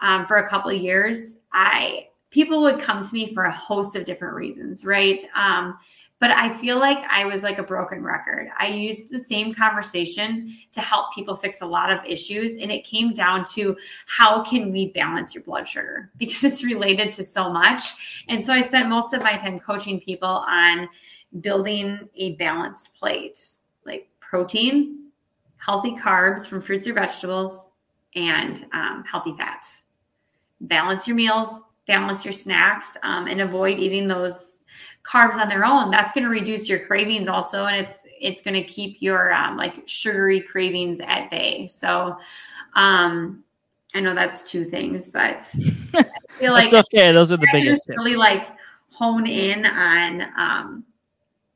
um, 0.02 0.26
for 0.26 0.38
a 0.38 0.50
couple 0.50 0.72
of 0.72 0.82
years. 0.82 1.40
I 1.52 2.08
people 2.34 2.62
would 2.62 2.80
come 2.80 3.06
to 3.06 3.14
me 3.14 3.32
for 3.32 3.44
a 3.44 3.52
host 3.52 3.96
of 3.96 4.04
different 4.04 4.34
reasons, 4.34 4.84
right? 4.84 5.20
Um, 5.36 5.78
but 6.20 6.32
I 6.32 6.52
feel 6.54 6.80
like 6.80 6.98
I 7.12 7.26
was 7.26 7.44
like 7.44 7.60
a 7.60 7.64
broken 7.64 8.02
record. 8.02 8.48
I 8.58 8.68
used 8.68 9.12
the 9.12 9.20
same 9.20 9.54
conversation 9.54 10.58
to 10.72 10.82
help 10.82 11.14
people 11.14 11.36
fix 11.36 11.62
a 11.62 11.66
lot 11.66 11.92
of 11.92 12.00
issues, 12.06 12.56
and 12.56 12.72
it 12.72 12.86
came 12.86 13.14
down 13.14 13.46
to 13.54 13.78
how 14.08 14.44
can 14.44 14.72
we 14.72 14.90
balance 14.94 15.36
your 15.36 15.44
blood 15.44 15.68
sugar 15.68 16.10
because 16.18 16.44
it's 16.44 16.64
related 16.64 17.12
to 17.14 17.24
so 17.24 17.52
much. 17.52 17.84
And 18.28 18.44
so 18.44 18.52
I 18.52 18.62
spent 18.62 18.90
most 18.90 19.14
of 19.14 19.22
my 19.22 19.38
time 19.38 19.60
coaching 19.60 20.00
people 20.00 20.44
on 20.48 20.90
building 21.42 22.10
a 22.16 22.34
balanced 22.36 22.96
plate 22.96 23.56
like 23.86 24.08
protein, 24.20 25.10
healthy 25.58 25.92
carbs 25.92 26.48
from 26.48 26.62
fruits 26.62 26.88
or 26.88 26.94
vegetables, 26.94 27.70
and 28.16 28.66
um, 28.72 29.04
healthy 29.04 29.36
fat. 29.38 29.68
Balance 30.62 31.08
your 31.08 31.16
meals, 31.18 31.62
balance 31.88 32.24
your 32.24 32.34
snacks 32.34 32.98
um, 33.04 33.28
and 33.28 33.42
avoid 33.42 33.80
eating 33.80 34.08
those 34.08 34.62
carbs 35.04 35.36
on 35.36 35.50
their 35.50 35.66
own. 35.66 35.92
That's 35.92 36.14
going 36.14 36.24
to 36.24 36.30
reduce 36.30 36.70
your 36.70 36.80
cravings 36.80 37.28
also 37.28 37.66
and 37.66 37.76
it's 37.76 38.06
it's 38.20 38.42
going 38.42 38.54
to 38.54 38.64
keep 38.64 39.02
your 39.02 39.34
um, 39.34 39.58
like 39.58 39.84
sugary 39.86 40.42
cravings 40.42 41.00
at 41.02 41.30
bay. 41.30 41.68
So 41.68 42.18
um 42.76 43.44
i 43.96 44.00
know 44.00 44.16
that's 44.16 44.42
two 44.50 44.64
things 44.64 45.10
but 45.10 45.40
i 45.94 46.06
feel 46.40 46.54
like 46.54 46.74
okay. 46.74 47.12
Those 47.12 47.32
are 47.32 47.38
the 47.38 47.48
biggest 47.52 47.88
really 47.90 48.16
like 48.16 48.48
hone 48.90 49.28
in 49.28 49.66
on 49.66 50.22
um 50.36 50.84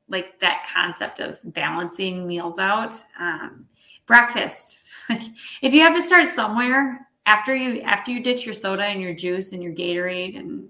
like 0.07 0.39
that 0.39 0.67
concept 0.71 1.19
of 1.19 1.39
balancing 1.43 2.27
meals 2.27 2.59
out. 2.59 2.93
Um 3.19 3.67
breakfast. 4.05 4.83
Like 5.09 5.21
if 5.61 5.73
you 5.73 5.83
have 5.83 5.95
to 5.95 6.01
start 6.01 6.29
somewhere 6.29 7.06
after 7.27 7.55
you 7.55 7.81
after 7.81 8.11
you 8.11 8.23
ditch 8.23 8.45
your 8.45 8.55
soda 8.55 8.85
and 8.85 9.01
your 9.01 9.13
juice 9.13 9.51
and 9.51 9.61
your 9.61 9.73
gatorade 9.73 10.39
and 10.39 10.69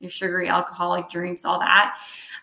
your 0.00 0.10
sugary 0.10 0.48
alcoholic 0.48 1.08
drinks, 1.08 1.44
all 1.44 1.58
that. 1.58 1.96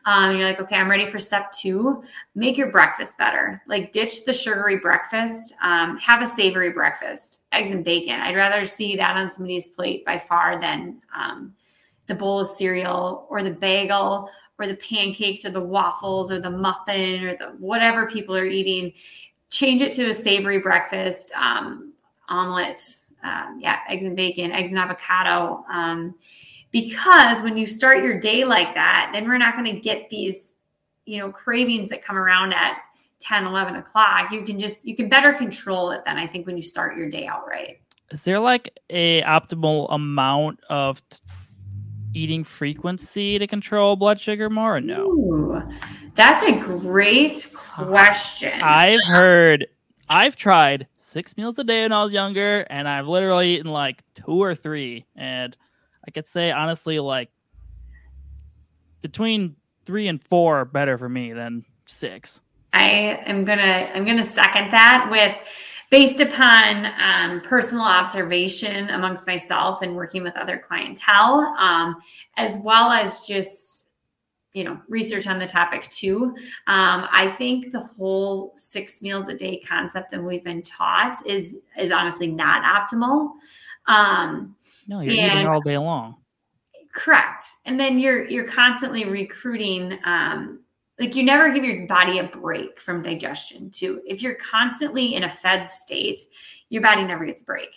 Um, 0.06 0.36
you're 0.36 0.48
like, 0.48 0.60
okay, 0.60 0.78
I'm 0.78 0.90
ready 0.90 1.06
for 1.06 1.20
step 1.20 1.52
two. 1.52 2.04
Make 2.34 2.58
your 2.58 2.72
breakfast 2.72 3.20
better. 3.20 3.62
Like, 3.68 3.92
ditch 3.92 4.26
the 4.26 4.34
sugary 4.34 4.78
breakfast. 4.78 5.54
Um, 5.62 5.98
have 5.98 6.24
a 6.24 6.28
savory 6.28 6.72
breakfast, 6.72 7.42
eggs 7.52 7.70
and 7.70 7.86
bacon. 7.86 8.20
I'd 8.20 8.36
rather 8.36 8.66
see 8.66 8.96
that 8.96 9.16
on 9.16 9.30
somebody's 9.30 9.68
plate 9.68 10.04
by 10.04 10.18
far 10.18 10.60
than 10.60 11.02
um, 11.16 11.54
the 12.08 12.16
bowl 12.16 12.40
of 12.40 12.48
cereal 12.48 13.28
or 13.30 13.44
the 13.44 13.52
bagel 13.52 14.28
or 14.58 14.66
the 14.66 14.76
pancakes 14.76 15.46
or 15.46 15.52
the 15.52 15.62
waffles 15.62 16.32
or 16.32 16.40
the 16.40 16.50
muffin 16.50 17.24
or 17.24 17.36
the 17.36 17.54
whatever 17.60 18.08
people 18.08 18.36
are 18.36 18.46
eating. 18.46 18.92
Change 19.52 19.84
it 19.84 19.92
to 19.94 20.10
a 20.10 20.14
savory 20.14 20.60
breakfast, 20.60 21.32
um, 21.36 21.94
omelet, 22.28 23.01
um, 23.24 23.60
yeah, 23.62 23.80
eggs 23.90 24.06
and 24.06 24.16
bacon, 24.16 24.52
eggs 24.52 24.70
and 24.70 24.80
avocado. 24.80 25.64
Um, 25.70 26.16
because 26.72 27.42
when 27.42 27.58
you 27.58 27.66
start 27.66 28.04
your 28.04 28.18
day 28.20 28.44
like 28.46 28.74
that 28.74 29.12
then 29.14 29.28
we're 29.28 29.38
not 29.38 29.56
going 29.56 29.74
to 29.74 29.80
get 29.80 30.10
these 30.10 30.56
you 31.06 31.18
know 31.18 31.30
cravings 31.32 31.90
that 31.90 32.04
come 32.04 32.18
around 32.18 32.54
at 32.54 32.78
10 33.20 33.46
11 33.46 33.76
o'clock. 33.76 34.32
You 34.32 34.42
can 34.42 34.58
just 34.58 34.86
you 34.86 34.96
can 34.96 35.10
better 35.10 35.34
control 35.34 35.92
it 35.92 36.02
then 36.06 36.18
i 36.18 36.26
think 36.26 36.48
when 36.48 36.58
you 36.58 36.64
start 36.64 36.98
your 36.98 37.10
day 37.10 37.28
out 37.28 37.48
right 37.48 37.80
is 38.12 38.24
there 38.24 38.40
like 38.40 38.78
a 38.90 39.22
optimal 39.24 39.88
amount 39.94 40.60
of 40.70 41.08
t- 41.10 41.20
eating 42.14 42.44
frequency 42.44 43.40
to 43.40 43.48
control 43.48 43.96
blood 43.96 44.20
sugar 44.20 44.50
more 44.50 44.76
or 44.76 44.82
no? 44.82 45.06
Ooh, 45.06 45.64
that's 46.14 46.44
a 46.44 46.52
great 46.52 47.50
question. 47.56 48.62
I've 48.62 49.02
heard 49.04 49.68
i've 50.10 50.36
tried 50.36 50.88
six 51.12 51.36
meals 51.38 51.60
a 51.60 51.64
day 51.64 51.84
when 51.84 51.92
i 51.92 52.04
was 52.04 52.14
younger 52.14 52.62
and 52.70 52.88
i've 52.88 53.08
literally 53.08 53.56
eaten 53.56 53.72
like 53.72 54.04
two 54.14 54.42
or 54.42 54.56
three 54.56 55.06
and 55.16 55.58
I 56.08 56.12
could 56.12 56.26
say 56.26 56.52
honestly, 56.52 57.00
like 57.00 57.30
between 59.02 59.56
three 59.86 60.08
and 60.08 60.22
four 60.22 60.62
are 60.62 60.66
better 60.66 60.98
for 60.98 61.10
me 61.10 61.34
than 61.34 61.66
six. 61.86 62.40
I 62.74 63.22
am 63.26 63.44
gonna 63.44 63.90
I'm 63.94 64.06
gonna 64.06 64.24
second 64.24 64.72
that 64.72 65.08
with 65.12 65.36
based 65.90 66.22
upon 66.22 66.86
um, 67.02 67.42
personal 67.42 67.84
observation 67.84 68.90
amongst 68.92 69.28
myself 69.28 69.82
and 69.82 69.96
working 69.96 70.24
with 70.24 70.36
other 70.38 70.58
clientele, 70.58 71.42
um, 71.60 71.98
as 72.38 72.58
well 72.64 72.92
as 72.92 73.20
just 73.22 73.71
you 74.54 74.64
know 74.64 74.80
research 74.90 75.28
on 75.28 75.40
the 75.40 75.46
topic 75.46 75.90
too. 75.90 76.36
Um, 76.68 77.08
I 77.12 77.34
think 77.38 77.72
the 77.72 77.82
whole 77.82 78.54
six 78.56 79.02
meals 79.02 79.28
a 79.28 79.36
day 79.36 79.60
concept 79.60 80.12
that 80.12 80.22
we've 80.22 80.44
been 80.44 80.62
taught 80.62 81.16
is 81.26 81.58
is 81.78 81.92
honestly 81.92 82.28
not 82.28 82.64
optimal. 82.64 83.32
Um, 83.88 84.56
no, 84.88 85.00
you're 85.00 85.16
and, 85.16 85.34
eating 85.34 85.48
all 85.48 85.62
day 85.62 85.78
long. 85.78 86.16
Correct. 86.94 87.44
And 87.66 87.80
then 87.80 87.98
you're 87.98 88.28
you're 88.28 88.48
constantly 88.48 89.06
recruiting 89.06 89.98
um 90.04 90.60
like 91.00 91.16
you 91.16 91.24
never 91.24 91.52
give 91.52 91.64
your 91.64 91.88
body 91.88 92.20
a 92.20 92.26
break 92.26 92.80
from 92.80 93.02
digestion 93.02 93.70
too. 93.72 94.02
If 94.06 94.22
you're 94.22 94.36
constantly 94.36 95.16
in 95.16 95.24
a 95.24 95.30
fed 95.30 95.70
state, 95.70 96.20
your 96.70 96.82
body 96.82 97.04
never 97.04 97.26
gets 97.26 97.42
a 97.42 97.46
break. 97.46 97.76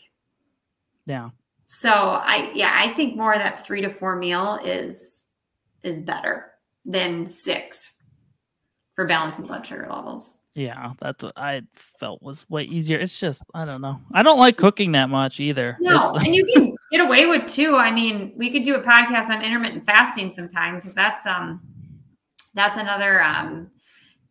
Yeah. 1.06 1.30
So 1.66 1.90
I 1.90 2.50
yeah, 2.54 2.72
I 2.74 2.88
think 2.88 3.16
more 3.16 3.38
that 3.38 3.64
3 3.64 3.82
to 3.82 3.88
4 3.88 4.16
meal 4.16 4.58
is 4.64 5.28
is 5.84 6.00
better 6.00 6.53
than 6.84 7.28
6 7.28 7.92
for 8.94 9.06
balancing 9.06 9.46
blood 9.46 9.66
sugar 9.66 9.88
levels. 9.90 10.38
Yeah, 10.54 10.92
that's 11.00 11.22
what 11.22 11.32
I 11.36 11.62
felt 11.74 12.22
was 12.22 12.48
way 12.48 12.62
easier. 12.62 12.96
It's 12.96 13.18
just 13.18 13.42
I 13.54 13.64
don't 13.64 13.80
know. 13.80 14.00
I 14.12 14.22
don't 14.22 14.38
like 14.38 14.56
cooking 14.56 14.92
that 14.92 15.10
much 15.10 15.40
either. 15.40 15.76
No, 15.80 16.14
and 16.14 16.32
you 16.34 16.46
can 16.46 16.76
get 16.92 17.00
away 17.00 17.26
with 17.26 17.46
two. 17.46 17.76
I 17.76 17.90
mean, 17.90 18.32
we 18.36 18.52
could 18.52 18.62
do 18.62 18.76
a 18.76 18.80
podcast 18.80 19.30
on 19.30 19.42
intermittent 19.42 19.84
fasting 19.84 20.30
sometime 20.30 20.76
because 20.76 20.94
that's 20.94 21.26
um 21.26 21.60
that's 22.54 22.78
another 22.78 23.20
um 23.24 23.68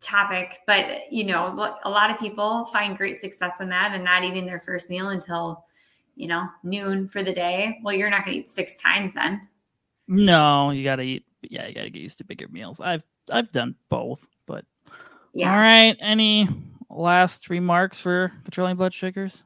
topic. 0.00 0.60
But 0.66 0.86
you 1.10 1.24
know, 1.24 1.76
a 1.84 1.90
lot 1.90 2.10
of 2.10 2.18
people 2.18 2.64
find 2.66 2.96
great 2.96 3.20
success 3.20 3.60
in 3.60 3.68
that 3.68 3.92
and 3.92 4.02
not 4.02 4.24
eating 4.24 4.46
their 4.46 4.60
first 4.60 4.88
meal 4.88 5.08
until 5.08 5.66
you 6.16 6.26
know 6.26 6.48
noon 6.62 7.06
for 7.06 7.22
the 7.22 7.34
day. 7.34 7.80
Well, 7.82 7.94
you're 7.94 8.08
not 8.08 8.24
going 8.24 8.36
to 8.36 8.40
eat 8.40 8.48
six 8.48 8.76
times 8.76 9.12
then. 9.12 9.46
No, 10.08 10.70
you 10.70 10.84
got 10.84 10.96
to 10.96 11.02
eat. 11.02 11.26
Yeah, 11.50 11.66
you 11.66 11.74
got 11.74 11.82
to 11.82 11.90
get 11.90 12.02
used 12.02 12.18
to 12.18 12.24
bigger 12.24 12.48
meals. 12.48 12.80
I've 12.80 13.02
I've 13.32 13.50
done 13.52 13.74
both, 13.88 14.26
but 14.46 14.64
yeah. 15.32 15.50
All 15.50 15.56
right. 15.56 15.96
Any 16.00 16.48
last 16.90 17.50
remarks 17.50 17.98
for 17.98 18.32
controlling 18.44 18.76
blood 18.76 18.94
sugars? 18.94 19.42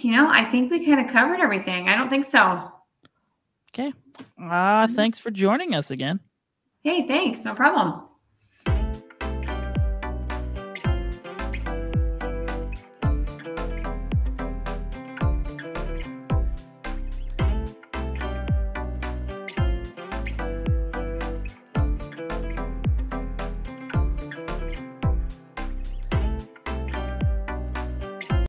You 0.00 0.10
know, 0.12 0.28
I 0.28 0.44
think 0.44 0.70
we 0.72 0.84
kind 0.84 1.00
of 1.00 1.06
covered 1.12 1.40
everything. 1.40 1.88
I 1.88 1.96
don't 1.96 2.10
think 2.10 2.24
so. 2.24 2.72
Okay. 3.72 3.92
Uh, 4.42 4.88
thanks 4.88 5.20
for 5.20 5.30
joining 5.30 5.74
us 5.74 5.92
again. 5.92 6.18
Hey, 6.82 7.06
thanks. 7.06 7.44
No 7.44 7.54
problem. 7.54 8.07